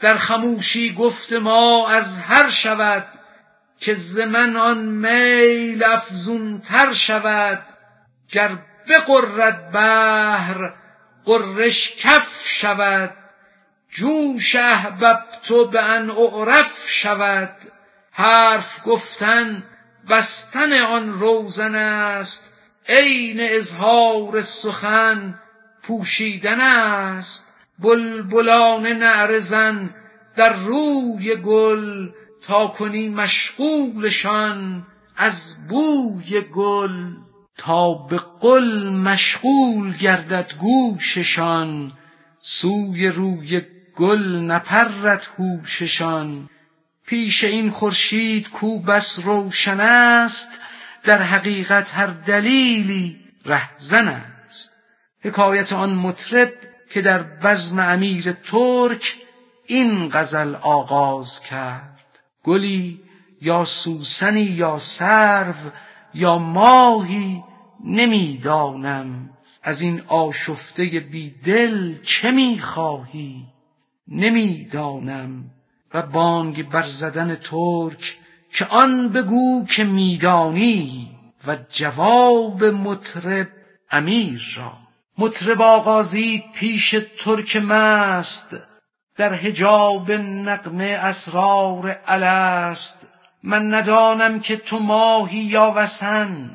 در 0.00 0.16
خموشی 0.16 0.94
گفت 0.94 1.32
ما 1.32 1.88
از 1.88 2.18
هر 2.18 2.50
شود 2.50 3.06
که 3.80 3.94
ز 3.94 4.18
من 4.18 4.56
آن 4.56 4.78
میل 4.78 5.84
افزونتر 5.84 6.92
شود. 6.92 7.62
گر 8.32 8.50
بغرد 8.88 9.72
بحر 9.72 10.72
غرش 11.26 11.96
کف 11.96 12.42
شود. 12.44 13.25
جوش 13.96 14.56
احببت 14.56 15.52
بان 15.72 16.10
اعرف 16.10 16.84
شود. 16.86 17.56
حرف 18.12 18.80
گفتن 18.84 19.64
بستن 20.10 20.72
آن 20.72 21.12
روزن 21.12 21.74
است. 21.74 22.52
عین 22.88 23.36
اظهار 23.40 24.40
سخن 24.40 25.40
پوشیدن 25.82 26.60
است. 26.60 27.48
بلبلان 27.78 28.86
نعره 28.86 29.38
زن 29.38 29.94
در 30.36 30.56
روی 30.56 31.36
گل 31.36 32.10
تا 32.46 32.66
کنی 32.66 33.08
مشغولشان 33.08 34.86
از 35.16 35.68
بوی 35.68 36.40
گل. 36.40 37.12
تا 37.58 37.94
به 37.94 38.20
قل 38.40 38.88
مشغول 38.88 39.96
گردد 39.96 40.52
گوششان 40.60 41.92
سوی 42.38 43.08
روی 43.08 43.60
گل 43.96 44.40
نپرد 44.40 45.26
هوششان. 45.38 46.48
پیش 47.06 47.44
این 47.44 47.70
خورشید 47.70 48.50
کو 48.50 48.78
بس 48.78 49.18
روشن 49.24 49.80
است 49.80 50.50
در 51.04 51.22
حقیقت 51.22 51.94
هر 51.94 52.06
دلیلی 52.06 53.16
رهزن 53.44 54.08
است. 54.08 54.76
حکایت 55.20 55.72
آن 55.72 55.94
مطرب 55.94 56.52
که 56.90 57.02
در 57.02 57.22
بزم 57.22 57.78
امیر 57.78 58.32
ترک 58.32 59.16
این 59.66 60.08
غزل 60.12 60.54
آغاز 60.54 61.40
کرد. 61.40 61.98
گلی 62.44 63.00
یا 63.40 63.64
سوسنی 63.64 64.40
یا 64.40 64.78
سرو 64.78 65.54
یا 66.14 66.38
ماهی 66.38 67.42
نمی‌دانم. 67.84 69.30
از 69.62 69.80
این 69.80 70.02
آشفته 70.06 70.84
بی 70.84 71.34
دل 71.44 72.02
چه 72.02 72.30
می‌خواهی؟ 72.30 73.55
نمی‌دانم 74.08 75.44
و 75.94 76.02
بانگ 76.02 76.68
برزدن 76.68 77.34
ترک 77.34 78.18
که 78.52 78.66
آن 78.66 79.08
بگو 79.08 79.66
که 79.66 79.84
میدانی 79.84 81.10
و 81.46 81.56
جواب 81.70 82.64
مطرب 82.64 83.48
امیر 83.90 84.54
را. 84.56 84.72
مطرب 85.18 85.62
آغازید 85.62 86.44
پیش 86.54 86.94
ترک 87.18 87.56
مست 87.56 88.56
در 89.16 89.34
حجاب 89.34 90.12
نغمه 90.12 90.84
اسرار 90.84 92.00
الست. 92.06 93.06
من 93.42 93.74
ندانم 93.74 94.40
که 94.40 94.56
تو 94.56 94.78
ماهی 94.78 95.38
یا 95.38 95.72
وثن 95.76 96.50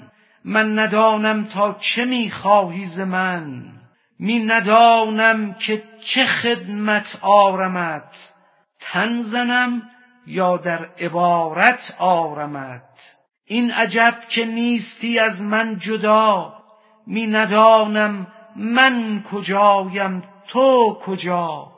من 0.45 0.79
ندانم 0.79 1.43
تا 1.45 1.77
چه 1.79 2.05
می‌خواهی 2.05 2.85
ز 2.85 2.99
من. 2.99 3.80
می 4.23 4.39
ندانم 4.39 5.53
که 5.53 5.83
چه 6.01 6.25
خدمت 6.25 7.19
آرمت. 7.21 8.33
تن 8.79 9.21
زنم 9.21 9.81
یا 10.27 10.57
در 10.57 10.85
عبارت 10.99 11.95
آرمت. 11.99 13.15
این 13.45 13.71
عجب 13.71 14.19
که 14.29 14.45
نیستی 14.45 15.19
از 15.19 15.41
من 15.41 15.77
جدا. 15.77 16.53
می 17.07 17.27
ندانم 17.27 18.27
من 18.55 19.23
کجایم 19.31 20.23
تو 20.47 20.99
کجا. 21.05 21.71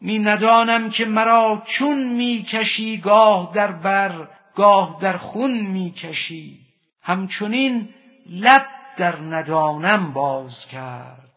می 0.00 0.18
ندانم 0.18 0.90
که 0.90 1.04
مرا 1.04 1.62
چون 1.66 1.98
می 1.98 2.46
کشی 2.48 2.98
گاه 2.98 3.50
در 3.54 3.72
بر 3.72 4.28
گاه 4.54 4.98
در 5.00 5.16
خون 5.16 5.52
می 5.52 5.90
کشی. 5.90 6.58
همچنین 7.02 7.88
لب 8.26 8.66
در 8.96 9.16
ندانم 9.16 10.12
باز 10.12 10.66
کرد. 10.68 11.27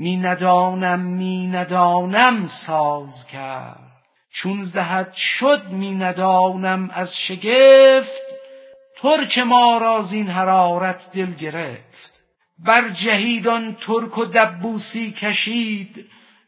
می 0.00 0.16
ندانم 0.16 1.00
می 1.00 1.46
ندانم 1.46 2.46
ساز 2.46 3.26
کرد. 3.26 3.78
چون 4.30 4.62
زهد 4.62 5.12
شد 5.12 5.68
می 5.68 5.94
ندانم 5.94 6.90
از 6.90 7.18
شگفت. 7.18 8.22
ترک 9.02 9.38
ما 9.38 9.78
را 9.78 10.00
زین 10.00 10.28
حرارت 10.28 11.12
دل 11.12 11.34
گرفت. 11.34 12.22
بر 12.58 12.88
جهیدان 12.88 13.76
ترک 13.80 14.18
و 14.18 14.24
دبوسی 14.24 15.12
کشید. 15.12 16.06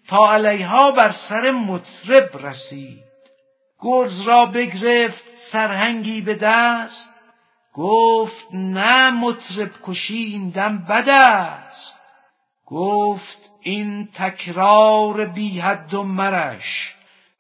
تا 0.08 0.32
علیها 0.32 0.90
بر 0.90 1.10
سر 1.10 1.50
مطرب 1.50 2.46
رسید. 2.46 3.04
گرز 3.80 4.20
را 4.20 4.46
بگرفت 4.46 5.24
سرهنگی 5.34 6.20
به 6.20 6.34
دست. 6.34 7.14
گفت 7.74 8.46
نه 8.52 9.10
مطرب 9.10 9.70
کشی 9.86 10.16
این 10.16 10.50
دم 10.50 10.78
بد 10.78 11.08
است. 11.08 12.00
گفت 12.70 13.39
این 13.62 14.08
تکرار 14.14 15.24
بی 15.24 15.60
حد 15.60 15.94
و 15.94 16.02
مرش 16.02 16.94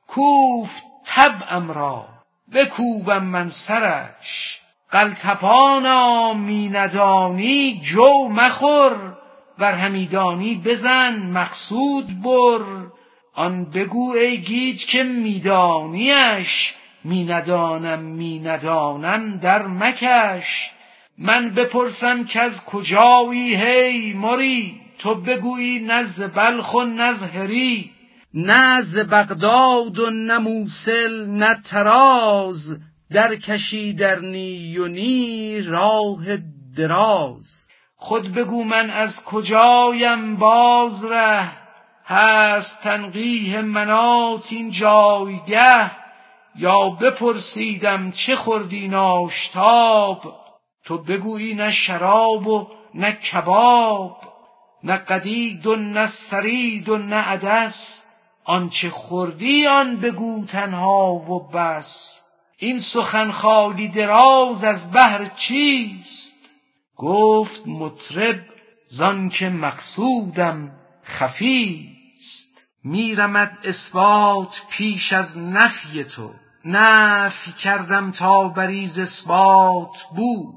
کوفت 0.06 0.82
طبعم 1.04 1.70
را 1.70 2.08
بکوبم 2.52 3.24
من 3.24 3.48
سرش. 3.48 4.60
قلتپانا 4.90 6.32
می 6.32 6.68
ندانی 6.68 7.80
جو 7.82 8.28
مخور 8.28 9.16
ور 9.58 9.72
همیدانی 9.72 10.62
بزن 10.64 11.16
مقصود 11.16 12.22
بر. 12.22 12.90
آن 13.34 13.64
بگو 13.64 14.12
ای 14.12 14.38
گیج 14.38 14.86
که 14.86 15.02
میدانیش 15.02 16.74
می 17.04 17.24
ندانم 17.24 17.98
می 17.98 18.38
ندانم 18.38 19.38
در 19.38 19.66
مکش. 19.66 20.70
من 21.18 21.50
بپرسم 21.50 22.24
که 22.24 22.40
از 22.40 22.64
کجایی 22.64 23.54
هی 23.54 24.12
مری 24.12 24.80
تو 25.00 25.14
بگویی 25.14 25.80
نزد 25.80 26.34
بلخ 26.34 26.74
و 26.74 26.82
نزهری 26.82 27.90
نه 28.34 28.82
ز 28.82 28.98
بغداد 28.98 29.98
و 29.98 30.10
نه 30.10 30.38
موسل 30.38 31.26
نه 31.26 31.54
تراز 31.54 32.78
در 33.12 33.36
کشی 33.36 33.92
در 33.92 34.18
نی 34.18 34.78
و 34.78 34.86
نی 34.86 35.62
راه 35.62 36.36
دراز. 36.76 37.66
خود 37.96 38.32
بگو 38.32 38.64
من 38.64 38.90
از 38.90 39.24
کجایم 39.24 40.36
باز 40.36 41.04
ره 41.04 41.50
هست 42.04 42.82
تنقیه 42.82 43.62
منات 43.62 44.52
این 44.52 44.70
جایگه 44.70 45.90
یا 46.56 46.90
بپرسیدم 46.90 48.10
چه 48.10 48.36
خوردی 48.36 48.88
ناشتاب؟ 48.88 50.34
تو 50.84 50.98
بگویی 50.98 51.54
نه 51.54 51.70
شراب 51.70 52.46
و 52.46 52.68
نه 52.94 53.12
کباب. 53.12 54.29
نه 54.84 54.96
قدید 54.96 55.66
و 55.66 55.76
نه 55.76 56.06
سرید 56.06 56.88
و 56.88 56.98
نه 56.98 57.16
عدس. 57.16 58.04
آنچه 58.44 58.90
خوردی 58.90 59.66
آن 59.66 59.96
بگو 59.96 60.44
تنها 60.44 61.12
و 61.12 61.48
بس. 61.48 62.20
این 62.56 62.78
سخن 62.78 63.30
خالی 63.30 63.88
دراز 63.88 64.64
از 64.64 64.90
بهر 64.90 65.24
چیست؟ 65.24 66.34
گفت 66.96 67.62
مطرب 67.66 68.40
زان 68.86 69.28
که 69.28 69.48
مقصودم 69.48 70.72
خفیست. 71.04 72.50
میرمد 72.84 73.58
اثبات 73.64 74.62
پیش 74.70 75.12
از 75.12 75.38
نفی 75.38 76.04
تو. 76.04 76.30
نفی 76.64 77.52
کردم 77.52 78.10
تا 78.10 78.48
بریز 78.48 78.98
اثبات 78.98 80.04
بود. 80.16 80.54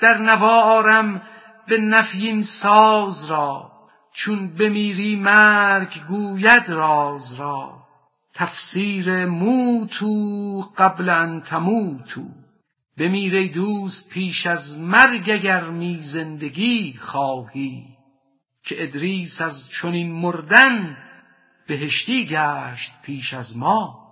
در 0.00 0.18
نوا 0.18 0.60
آرم 0.62 1.22
به 1.68 1.78
نفی 1.78 2.26
این 2.26 2.42
ساز 2.42 3.24
را 3.24 3.72
چون 4.12 4.48
بمیری 4.48 5.16
مرگ 5.16 6.06
گوید 6.08 6.68
راز 6.68 7.34
را. 7.34 7.84
تفسیر 8.34 9.26
موتو 9.26 10.60
قبل 10.76 11.08
ان 11.08 11.40
تموتو 11.40 12.24
بمیر 12.98 13.34
ای 13.34 13.48
دوست 13.48 14.08
پیش 14.08 14.46
از 14.46 14.78
مرگ 14.78 15.30
اگر 15.30 15.64
می 15.64 16.02
زندگی 16.02 16.98
خواهی. 17.00 17.84
که 18.64 18.82
ادریس 18.82 19.42
از 19.42 19.70
چنین 19.70 20.12
مردن 20.12 20.96
بهشتی 21.66 22.26
گشت 22.26 22.92
پیش 23.02 23.34
از 23.34 23.56
ما. 23.56 24.04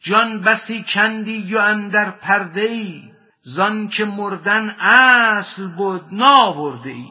جان 0.00 0.40
بسی 0.40 0.84
کندی 0.88 1.54
و 1.54 1.58
اندر 1.58 2.10
پرده 2.10 2.60
ای 2.60 3.15
زان 3.48 3.88
که 3.88 4.04
مردن 4.04 4.70
اصل 4.80 5.68
بود 5.68 6.04
ناورده 6.12 6.90
ای. 6.90 7.08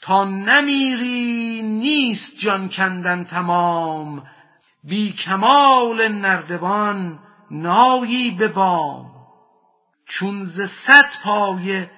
تا 0.00 0.24
نمیری 0.24 1.62
نیست 1.62 2.38
جان 2.38 2.68
کندن 2.68 3.24
تمام. 3.24 4.26
بی 4.84 5.12
کمال 5.12 6.08
نردبان 6.08 7.18
نایی 7.50 8.30
به 8.30 8.48
بام. 8.48 9.10
چون 10.08 10.44
ز 10.44 10.62
صد 10.62 11.10
پایه 11.24 11.90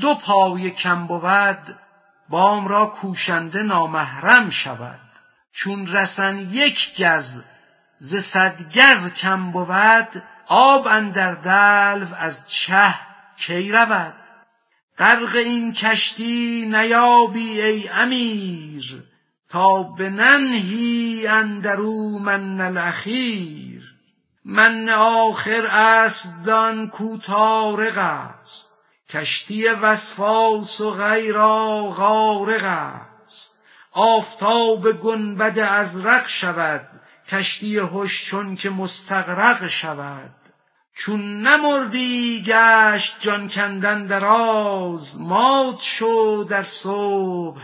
دو 0.00 0.14
پایه 0.14 0.70
کم 0.70 1.06
بود 1.06 1.76
بام 2.28 2.68
را 2.68 2.86
کوشنده 2.86 3.62
نامحرم 3.62 4.50
شود. 4.50 5.10
چون 5.52 5.86
رسن 5.86 6.38
یک 6.38 7.02
گز 7.02 7.42
ز 7.98 8.16
صد 8.16 8.72
گز 8.72 9.14
کم 9.14 9.52
بود 9.52 10.22
آب 10.52 10.86
اندر 10.86 11.34
دلو 11.34 12.14
از 12.18 12.48
چه 12.48 12.94
کی 13.38 13.72
رود؟ 13.72 14.14
غرق 14.98 15.36
این 15.36 15.72
کشتی 15.72 16.66
نیابی 16.66 17.62
ای 17.62 17.88
امیر 17.88 19.02
تا 19.48 19.82
بننهی 19.82 21.26
اندرو 21.26 22.18
من 22.18 22.60
الاخیر. 22.60 23.82
من 24.44 24.88
آخر 24.88 25.66
است 25.70 26.46
دان 26.46 26.88
کو 26.88 27.18
طارق 27.18 27.98
است 27.98 28.72
کشتی 29.08 29.68
وسواس 29.68 30.80
و 30.80 30.90
غیرا 30.90 31.82
غارق 31.82 32.64
است. 32.64 33.60
آفتاب 33.92 34.92
گنبد 34.92 35.58
ازرق 35.58 36.28
شود 36.28 36.88
کشتی 37.28 37.78
هش 37.78 38.24
چون 38.24 38.56
که 38.56 38.70
مستغرق 38.70 39.66
شود. 39.66 40.39
چون 41.00 41.42
نمردی 41.42 42.42
گشت 42.46 43.16
جان 43.20 43.48
کندن 43.48 44.06
دراز 44.06 45.20
مات 45.20 45.80
شو 45.82 46.46
در 46.50 46.62
صبح 46.62 47.62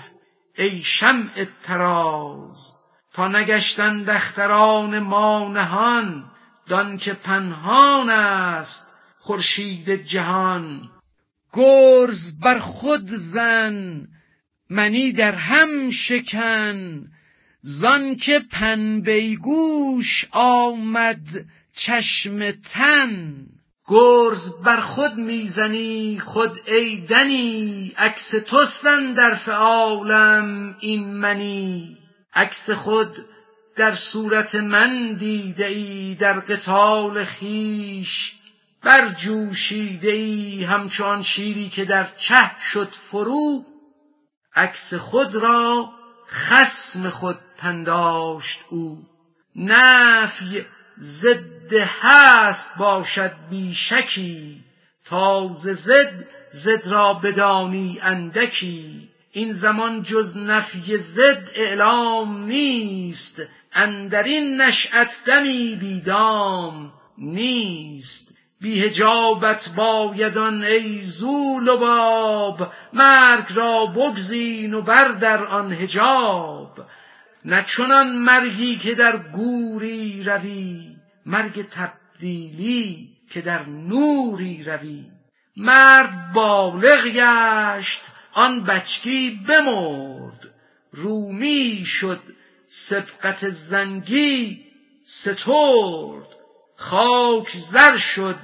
ای 0.58 0.82
شمع 0.82 1.46
طراز. 1.62 2.72
تا 3.12 3.28
نگشتند 3.28 4.10
اختران 4.10 4.98
ما 4.98 5.48
نهان 5.48 6.24
دان 6.68 6.96
که 6.96 7.12
پنهان 7.12 8.10
است 8.10 8.88
خورشید 9.18 9.90
جهان. 9.90 10.90
گرز 11.52 12.38
بر 12.40 12.58
خود 12.58 13.06
زن 13.06 14.08
منی 14.70 15.12
در 15.12 15.34
هم 15.34 15.90
شکن. 15.90 17.06
زان 17.62 18.16
که 18.16 18.38
پنبه 18.38 19.34
گوش 19.34 20.28
آمد 20.30 21.46
چشم 21.76 22.50
تن. 22.50 23.46
گرز 23.88 24.62
بر 24.62 24.80
خود 24.80 25.14
می‌زنی 25.14 26.20
خود 26.20 26.60
ای 26.66 26.96
دنی 26.96 27.92
عکس 27.98 28.30
توست 28.30 28.84
در 29.16 29.34
فعالم 29.34 30.76
این 30.80 31.14
منی. 31.14 31.98
عکس 32.34 32.70
خود 32.70 33.26
در 33.76 33.94
صورت 33.94 34.54
من 34.54 35.12
دیده 35.12 35.66
ای 35.66 36.14
در 36.14 36.40
قتال 36.40 37.24
خیش 37.24 38.32
برجوشیده 38.82 40.10
ای 40.10 40.64
همچون 40.64 41.22
شیری 41.22 41.68
که 41.68 41.84
در 41.84 42.06
چه 42.16 42.50
شد 42.72 42.88
فرو 43.10 43.64
عکس 44.54 44.94
خود 44.94 45.34
را 45.34 45.90
خسم 46.28 47.10
خود 47.10 47.38
پنداشت 47.58 48.60
او. 48.70 49.02
نفی 49.56 50.64
ضد 50.98 51.55
هست 51.72 52.70
باشد 52.78 53.32
بی 53.50 53.74
شکی 53.74 54.64
تا 55.04 55.48
ز 55.52 55.68
ضد 55.68 56.26
ضد 56.52 56.86
را 56.86 57.14
بدانی 57.14 57.98
اندکی. 58.02 59.08
این 59.32 59.52
زمان 59.52 60.02
جز 60.02 60.36
نفی 60.36 60.96
ضد 60.96 61.50
اعلام 61.54 62.46
نیست 62.46 63.42
اندرین 63.72 64.60
نشأت 64.60 65.22
دمی 65.26 65.76
بیدام 65.80 66.92
نیست. 67.18 68.28
بی 68.60 68.80
حجابت 68.80 69.68
باید 69.76 70.38
آن 70.38 70.62
ای 70.62 71.02
ذو 71.02 71.60
لباب 71.60 72.72
مرگ 72.92 73.44
را 73.54 73.86
بگزین 73.86 74.74
و 74.74 74.82
بردر 74.82 75.44
آن 75.44 75.72
حجاب. 75.72 76.86
نه 77.44 77.64
چنان 77.66 78.16
مرگی 78.16 78.76
که 78.76 78.94
در 78.94 79.16
گوری 79.16 80.22
روی 80.24 80.85
مرگ 81.26 81.68
تبدیلی 81.68 83.16
که 83.30 83.40
در 83.40 83.66
نوری 83.66 84.62
روی. 84.64 85.04
مرد 85.56 86.32
بالغ 86.32 87.06
گشت 87.06 88.02
آن 88.32 88.64
بچگی 88.64 89.30
بمرد. 89.48 90.54
رومی 90.92 91.84
شد 91.86 92.22
سبقت 92.66 93.48
زنگی 93.48 94.66
سترد. 95.02 96.26
خاک 96.76 97.56
زر 97.56 97.96
شد 97.96 98.38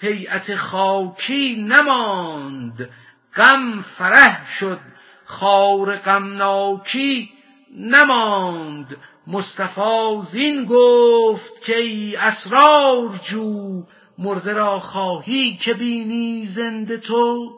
هیئت 0.00 0.56
خاکی 0.56 1.66
نماند. 1.68 2.90
غم 3.36 3.80
فرح 3.80 4.52
شد 4.52 4.80
خار 5.24 5.96
غمناکی 5.96 7.32
نماند. 7.76 8.96
مصطفی 9.26 10.16
زین 10.20 10.64
گفت 10.64 11.62
که 11.64 11.76
ای 11.76 12.16
اسرار 12.16 13.20
جو 13.22 13.82
مرده 14.18 14.52
را 14.52 14.80
خواهی 14.80 15.56
که 15.56 15.74
بینی 15.74 16.46
زنده 16.46 16.96
تو. 16.96 17.50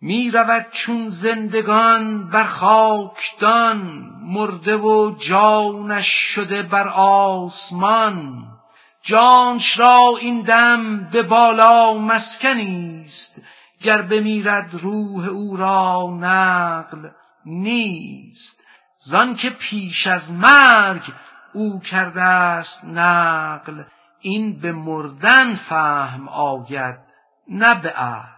می 0.00 0.30
رود 0.30 0.66
چون 0.72 1.08
زندگان 1.08 2.30
بر 2.30 2.44
خاکدان 2.44 4.10
مرده 4.22 4.76
و 4.76 5.14
جانش 5.18 6.08
شده 6.08 6.62
بر 6.62 6.88
آسمان. 6.88 8.44
جانش 9.02 9.78
را 9.78 10.00
این 10.20 10.42
دم 10.42 11.10
به 11.10 11.22
بالا 11.22 11.94
مسکنیست 11.94 13.42
گر 13.82 14.02
بمیرد 14.02 14.74
روح 14.74 15.28
او 15.28 15.56
را 15.56 16.16
نقل 16.20 17.08
نیست. 17.46 18.63
زان 19.06 19.34
که 19.34 19.50
پیش 19.50 20.06
از 20.06 20.32
مرگ 20.32 21.12
او 21.54 21.80
کرده 21.80 22.22
است 22.22 22.84
نقل 22.84 23.82
این 24.20 24.60
به 24.60 24.72
مردن 24.72 25.54
فهم 25.54 26.28
آید 26.28 26.98
نه 27.48 27.74
به 27.74 27.90
عقل. 27.90 28.28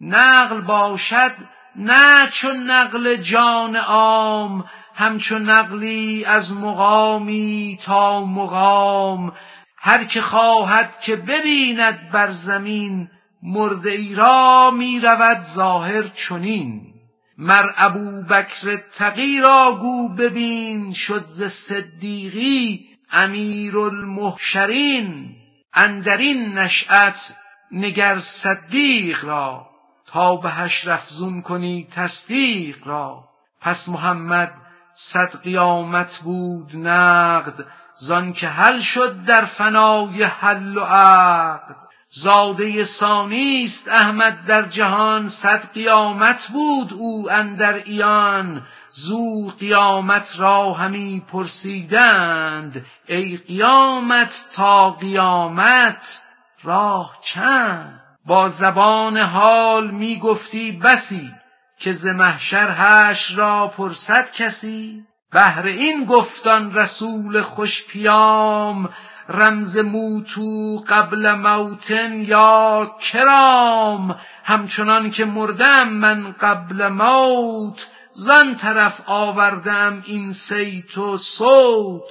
نقل 0.00 0.60
باشد 0.60 1.32
نه 1.76 2.28
چون 2.30 2.70
نقل 2.70 3.16
جان 3.16 3.76
عام 3.76 4.64
همچو 4.94 5.38
نقلی 5.38 6.24
از 6.24 6.52
مقامی 6.52 7.78
تا 7.82 8.24
مقام. 8.24 9.32
هر 9.78 10.04
که 10.04 10.20
خواهد 10.20 11.00
که 11.00 11.16
ببیند 11.16 12.10
بر 12.10 12.30
زمین 12.30 13.10
مرده 13.42 13.90
ای 13.90 14.14
را 14.14 14.70
می 14.70 15.00
رود 15.00 15.42
ظاهر 15.42 16.02
چنین. 16.02 16.97
مر 17.38 17.72
ابوبکر 17.76 18.76
تقی 18.76 19.40
را 19.40 19.78
گو 19.80 20.08
ببین 20.08 20.92
شد 20.92 21.24
ز 21.26 21.44
صدیقی 21.44 22.88
امیرالمحشرین 23.12 25.36
اندرین 25.74 26.58
نشأت 26.58 27.36
نگر 27.72 28.18
صدیق 28.18 29.24
را 29.24 29.66
تا 30.06 30.36
به 30.36 30.50
حشر 30.50 30.92
افزون 30.92 31.42
کنی 31.42 31.88
تصدیق 31.92 32.86
را. 32.86 33.24
پس 33.60 33.88
محمد 33.88 34.54
صد 34.92 35.42
قیامت 35.42 36.16
بود 36.16 36.76
نقد 36.76 37.66
زان 37.96 38.32
که 38.32 38.48
حل 38.48 38.80
شد 38.80 39.24
در 39.24 39.44
فنای 39.44 40.22
حل 40.22 40.76
و 40.76 40.84
عقد. 40.84 41.87
زاده 42.10 42.84
ثانی 42.84 43.64
است 43.64 43.88
احمد 43.88 44.46
در 44.46 44.62
جهان 44.62 45.28
صد 45.28 45.72
قیامت 45.72 46.48
بود 46.52 46.92
او 46.92 47.30
اندر 47.30 47.74
ایان 47.74 48.66
زو 48.90 49.48
قیامت 49.60 50.34
را 50.38 50.72
همی 50.72 51.22
پرسیدند 51.32 52.86
ای 53.06 53.36
قیامت 53.36 54.48
تا 54.52 54.90
قیامت 54.90 56.22
راه 56.62 57.18
چند؟ 57.22 58.00
با 58.26 58.48
زبان 58.48 59.16
حال 59.16 59.90
می 59.90 60.18
گفتی 60.18 60.72
بسی 60.72 61.32
که 61.78 61.92
ز 61.92 62.06
محشر 62.06 62.70
حشر 62.70 63.34
را 63.34 63.68
پرسد 63.68 64.32
کسی؟ 64.32 65.04
بهر 65.32 65.66
این 65.66 66.04
گفتان 66.04 66.74
رسول 66.74 67.40
خوش 67.40 67.86
پیام 67.86 68.88
رمز 69.28 69.76
موتو 69.76 70.84
قبل 70.88 71.32
موتن 71.32 72.22
یا 72.22 72.90
کرام؟ 73.00 74.20
همچنان 74.44 75.10
که 75.10 75.24
مردم 75.24 75.88
من 75.88 76.32
قبل 76.32 76.88
موت 76.88 77.88
زان 78.12 78.54
طرف 78.54 79.00
آوردم 79.06 80.02
این 80.06 80.32
صیت 80.32 80.98
و 80.98 81.16
صوت. 81.16 82.02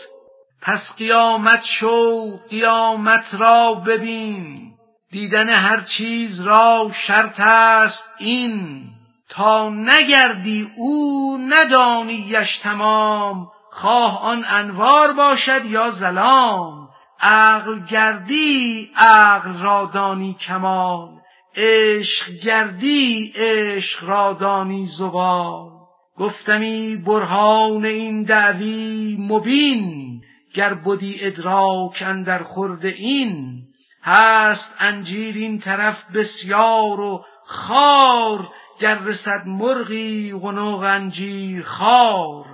پس 0.62 0.96
قیامت 0.96 1.64
شو 1.64 2.38
قیامت 2.50 3.36
را 3.40 3.74
ببین. 3.74 4.74
دیدن 5.12 5.50
هر 5.50 5.82
چیز 5.82 6.42
را 6.42 6.92
شرط 6.94 7.40
است 7.40 8.10
این. 8.18 8.84
تا 9.30 9.70
نگردی 9.70 10.72
او 10.76 11.38
ندانیش 11.50 12.58
تمام. 12.58 13.48
خواه 13.72 14.24
آن 14.24 14.46
انوار 14.50 15.14
باشد 15.14 15.66
یا 15.66 15.90
ظلام. 15.90 16.87
عقل 17.20 17.80
گردی 17.80 18.92
عقل 18.96 19.62
را 19.62 19.92
دانی 19.94 20.34
کمال 20.34 21.10
عشق 21.56 22.30
گردی 22.30 23.34
عشق 23.36 24.04
را 24.04 24.34
دانی 24.34 24.86
زوال. 24.86 25.70
گفتمی 26.18 26.96
برهان 26.96 27.86
این 27.86 28.24
دعوی 28.24 29.18
مبین 29.20 30.22
گر 30.54 30.74
بدی 30.74 31.18
ادراک 31.22 32.04
اندر 32.08 32.44
خورد 32.44 32.86
این. 32.86 33.64
هست 34.04 34.76
انجیر 34.80 35.36
این 35.36 35.60
طرف 35.60 36.04
بسیار 36.12 37.00
و 37.00 37.26
خار 37.46 38.50
گر 38.80 38.96
رسد 38.96 39.48
مرغی 39.48 40.34
قنق 40.42 40.80
انجیر 40.80 41.64
خار. 41.64 42.46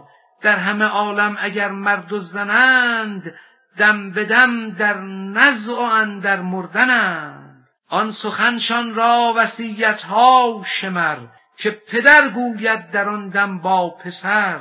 در 0.41 0.55
همه 0.55 0.85
عالم 0.85 1.37
اگر 1.39 1.69
مرد 1.69 2.13
و 2.13 2.17
زنند 2.17 3.33
دم 3.77 4.11
به 4.11 4.25
دم 4.25 4.69
در 4.69 5.01
نزع 5.33 5.73
و 5.73 5.79
اندر 5.79 6.41
مردنند. 6.41 7.67
آن 7.89 8.11
سخنشان 8.11 8.95
را 8.95 9.33
وصیتها 9.35 10.61
شمر 10.65 11.17
که 11.57 11.71
پدر 11.71 12.29
گوید 12.29 12.91
در 12.91 13.09
آن 13.09 13.29
دم 13.29 13.59
با 13.59 13.89
پسر 13.89 14.59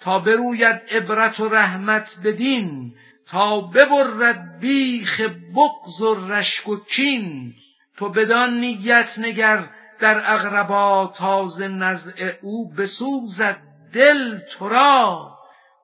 تا 0.00 0.18
بروید 0.18 0.80
عبرت 0.90 1.40
و 1.40 1.48
رحمت 1.48 2.16
بدین 2.24 2.94
تا 3.26 3.60
ببرد 3.60 4.58
بیخ 4.60 5.20
بغض 5.56 6.00
و 6.00 6.28
رشک 6.28 6.68
و 6.68 6.76
کین. 6.76 7.54
تو 7.96 8.08
بدان 8.08 8.60
نیت 8.60 9.14
نگر 9.18 9.68
در 9.98 10.32
اغربا 10.32 11.12
تازه 11.16 11.68
نزع 11.68 12.32
او 12.42 12.72
بسوزد 12.72 13.56
دل 13.92 14.38
تو 14.38 14.68
را 14.68 15.30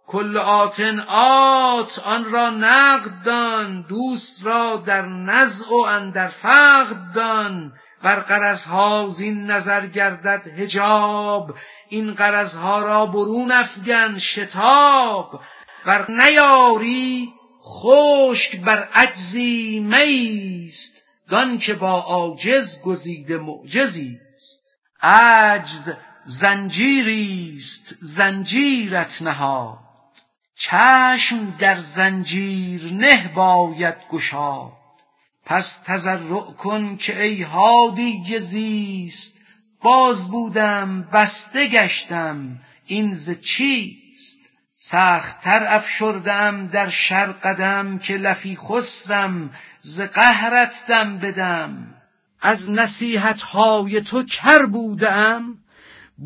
کل 0.07 0.37
آتن 0.37 1.01
آت 1.09 1.99
آن 1.99 2.25
را 2.25 2.51
نقد 2.51 3.23
دان 3.25 3.83
دوست 3.89 4.47
را 4.47 4.77
در 4.77 5.03
نزع 5.03 5.71
و 5.71 5.75
اندر 5.75 6.27
فقد 6.27 7.15
دان. 7.15 7.73
ور 8.03 8.21
غرضها 8.21 9.09
زین 9.09 9.51
نظر 9.51 9.87
گردد 9.87 10.49
حجاب 10.59 11.55
این 11.89 12.15
غرضها 12.15 12.79
را 12.79 13.07
برون 13.07 13.53
افگن 13.53 14.19
شتاب. 14.19 15.41
ور 15.87 16.11
نیاری 16.11 17.33
خشک 17.65 18.61
بر 18.61 18.89
عجزی 18.95 19.81
میست 19.81 20.97
دان 21.31 21.59
که 21.59 21.75
با 21.75 22.01
عاجز 22.01 22.83
گزیده 22.83 23.39
معجزی 23.39 24.19
است. 24.33 24.77
عجز 25.03 25.93
زنجیریست 26.25 27.95
زنجیرت 28.01 29.23
نهاد. 29.23 29.86
چشم 30.59 31.57
در 31.59 31.79
زنجیر 31.79 32.93
نه 32.93 33.33
باید 33.35 33.97
گشاد. 34.11 34.73
پس 35.45 35.83
تضرع 35.87 36.53
کن 36.53 36.97
که 36.97 37.23
ای 37.23 37.43
هادی 37.43 38.39
زیست 38.39 39.39
باز 39.83 40.31
بودم 40.31 41.03
بسته 41.03 41.69
گشتم. 41.69 42.59
این 42.87 43.15
ز 43.15 43.41
چیست؟ 43.41 44.41
سخت 44.75 45.41
تر 45.41 45.67
افشردم 45.69 46.67
در 46.67 46.89
شر 46.89 47.33
قدم 47.33 47.99
که 47.99 48.17
لفی 48.17 48.57
خسرم. 48.57 49.51
ز 49.81 50.01
قهرت 50.01 50.85
دم 50.89 51.19
بدم. 51.19 51.95
از 52.41 52.71
نصیحت 52.71 53.43
های 53.43 54.01
تو 54.01 54.23
کر 54.23 54.67
بودم. 54.67 55.59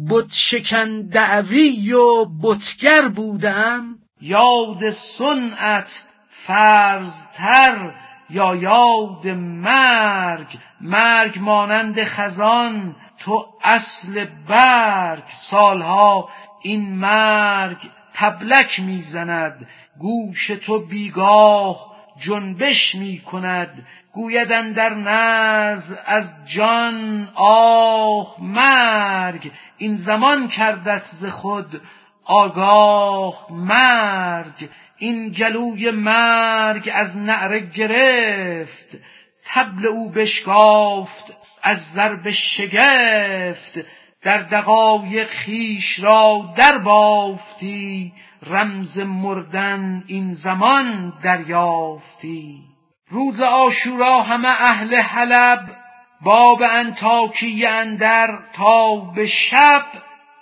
بت 0.09 0.33
شکن 0.33 1.01
دعوی 1.03 1.93
و 1.93 2.25
بتگر 2.25 3.09
بودم. 3.09 3.97
یاد 4.21 4.91
صنعت 4.91 6.03
فرضتر 6.31 7.91
یا 8.31 8.55
یاد 8.55 9.27
مرگ؟ 9.29 10.59
مرگ 10.81 11.39
مانند 11.39 12.05
خزان 12.05 12.97
تو 13.19 13.47
اصل 13.65 14.27
برگ. 14.49 15.23
سالها 15.29 16.29
این 16.63 16.95
مرگ 16.95 17.91
طبلک 18.15 18.81
می‌زند 18.81 19.69
گوش 19.99 20.47
تو 20.47 20.79
بیگاه 20.79 21.91
جنبش 22.17 22.95
می 22.95 23.19
کند 23.19 23.87
گوید 24.13 24.53
اندر 24.53 24.95
نزع 24.95 25.97
از 26.07 26.35
جان 26.47 27.29
آه 27.35 28.37
مرگ. 28.39 29.53
این 29.79 29.97
زمان 29.97 30.49
کردت 30.49 31.05
ز 31.05 31.27
خود 31.27 31.83
آگاه 32.31 33.47
مرگ 33.51 34.69
این 34.99 35.29
گلوی 35.29 35.91
مرگ 35.91 36.91
از 36.95 37.19
نعره 37.19 37.61
گرفت 37.61 38.99
طبل 39.45 39.87
او 39.87 40.11
بشکافت 40.11 41.33
از 41.63 41.93
ضرب 41.93 42.31
شگفت 42.31 43.79
در 44.23 44.39
دقایق 44.39 45.29
خویش 45.45 46.01
را 46.03 46.55
در 46.57 46.79
بافتی 46.79 48.13
رمز 48.47 48.99
مردن 48.99 50.05
این 50.07 50.33
زمان 50.33 51.13
دریافتی. 51.23 52.63
روز 53.09 53.41
عاشورا 53.41 54.23
همه 54.23 54.49
اهل 54.49 54.95
حلب 54.95 55.77
باب 56.21 56.63
انتاکیه 56.63 57.69
اندر 57.69 58.39
تا 58.53 58.97
به 58.97 59.27
شب 59.27 59.85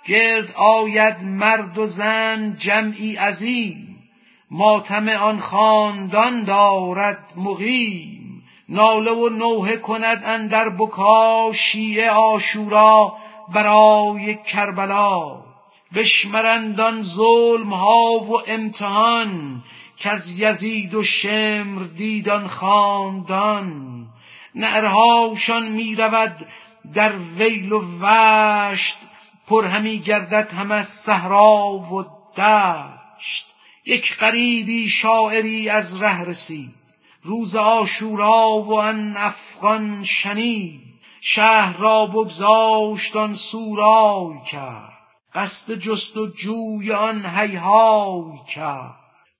گرد 0.05 0.51
آید 0.55 1.23
مرد 1.23 1.77
و 1.77 1.85
زن 1.85 2.55
جمعی 2.59 3.15
عظیم. 3.15 3.89
ماتم 4.51 5.09
آن 5.09 5.39
خاندان 5.39 6.43
دارد 6.43 7.33
مقیم. 7.35 8.43
ناله 8.69 9.11
و 9.11 9.29
نوحه 9.29 9.77
کند 9.77 10.23
اندر 10.25 10.69
بکا 10.69 11.51
شیعه 11.53 12.09
آشورا 12.09 13.13
برای 13.53 14.35
کربلا. 14.35 15.43
بشمرند 15.95 16.79
آن 16.79 17.03
ظلم 17.03 17.73
ها 17.73 18.19
و 18.19 18.41
امتحان 18.47 19.63
کز 19.99 20.39
یزید 20.39 20.93
و 20.93 21.03
شمر 21.03 21.83
دید 21.83 22.29
آن 22.29 22.47
خاندان. 22.47 24.05
نعرهاشان 24.55 25.67
می 25.67 25.95
رود 25.95 26.47
در 26.93 27.11
ویل 27.37 27.71
و 27.71 27.81
وشت 28.01 28.97
پر 29.49 29.65
همی 29.65 29.99
گردد 29.99 30.51
هم 30.51 30.71
از 30.71 30.87
صحرا 30.87 31.71
و 31.71 32.05
دشت. 32.37 33.47
یک 33.85 34.17
غریبی 34.17 34.89
شاعری 34.89 35.69
از 35.69 36.01
ره 36.01 36.21
رسید. 36.21 36.73
روز 37.23 37.55
آشورا 37.55 38.61
و 38.61 38.79
آن 38.79 39.17
افغان 39.17 40.03
شنید. 40.03 40.81
شهر 41.21 41.77
را 41.77 42.05
بگذاشت 42.05 43.15
آن 43.15 43.33
سورای 43.33 44.45
کرد. 44.51 44.93
قصد 45.33 45.73
جست 45.73 46.17
و 46.17 46.27
جوی 46.27 46.91
آن 46.91 47.25
هیهای 47.25 48.39
کرد. 48.53 48.95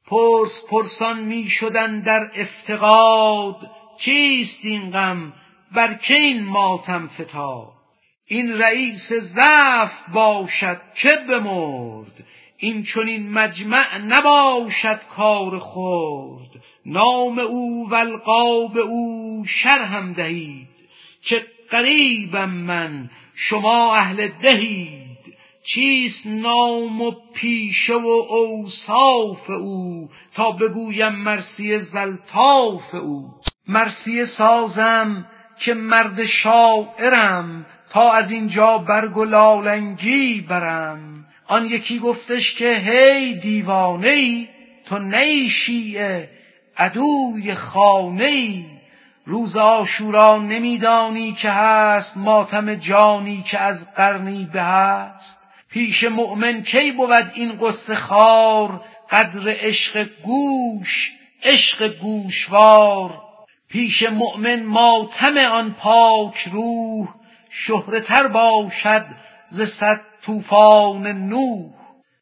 پرس 0.08 0.65
پرسان 0.69 1.19
می 1.19 1.48
شدن 1.48 2.02
در 2.02 2.32
افتقاد. 2.36 3.72
چیست 3.98 4.60
این 4.63 4.91
غم؟ 4.91 5.34
بر 5.72 5.93
که 5.93 6.13
این 6.13 6.45
ماتم 6.45 7.08
فتاد؟ 7.08 7.79
این 8.32 8.58
رئیس 8.58 9.13
ضعف 9.13 9.94
باشد 10.13 10.82
که 10.96 11.15
بمرد 11.30 12.24
این 12.58 12.84
چنین 12.84 13.32
مجمع 13.32 13.98
نباشد 13.98 15.00
کار 15.15 15.60
خرد. 15.60 16.63
نام 16.86 17.39
او 17.39 17.89
و 17.89 17.96
القاب 17.96 18.78
او 18.78 19.44
شرحم 19.48 20.13
دهید. 20.13 20.68
که 21.22 21.46
غریبم 21.72 22.50
من 22.50 23.10
شما 23.36 23.96
اهل 23.96 24.28
دهید. 24.28 25.36
چیست 25.63 26.28
نام 26.28 27.02
و 27.02 27.12
پیشه 27.34 27.96
و 27.96 28.08
اوصاف 28.30 29.50
او 29.50 30.10
تا 30.36 30.52
بگویم 30.52 31.15
مرسی 31.15 31.80
زلطاف 31.80 32.96
او؟ 32.96 33.34
مرسی 33.68 34.26
سازم 34.26 35.26
که 35.60 35.74
مرد 35.74 36.26
شاعرم 36.26 37.65
تا 37.89 38.12
از 38.12 38.32
اینجا 38.32 38.78
برگ 38.78 39.17
و 39.17 39.25
لالنگی 39.25 40.41
برم. 40.41 41.25
آن 41.47 41.65
یکی 41.65 41.99
گفتش 41.99 42.56
که 42.56 42.73
هی 42.73 43.36
دیوانه 43.36 44.08
ای 44.08 44.47
تو 44.86 44.99
نی 44.99 45.49
شیعه 45.49 46.30
عدوی 46.78 47.54
خانه 47.54 48.25
ای 48.25 48.65
روز 49.25 49.58
آشورا 49.58 50.38
نمیدانی 50.38 51.34
که 51.34 51.49
هست 51.49 52.17
ماتم 52.17 52.75
جانی 52.75 53.43
که 53.43 53.60
از 53.60 53.93
قرنی 53.93 54.49
به 54.54 54.63
هست. 54.63 55.41
پیش 55.69 56.04
مؤمن 56.04 56.63
کی 56.63 56.91
بود 56.91 57.32
این 57.34 57.58
قصه 57.62 57.95
خار 57.95 58.82
قدر 59.12 59.56
عشق 59.60 60.08
گوش 60.23 61.12
عشق 61.43 61.88
گوشوار. 61.97 63.21
پیش 63.69 64.04
مؤمن 64.04 64.63
ماتم 64.63 65.38
آن 65.38 65.73
پاک 65.73 66.49
روح 66.52 67.18
شهره 67.50 68.02
تر 68.02 68.28
باشد 68.28 69.06
ز 69.50 69.62
صد 69.62 70.02
طوفان 70.22 71.08
نوح. 71.08 71.79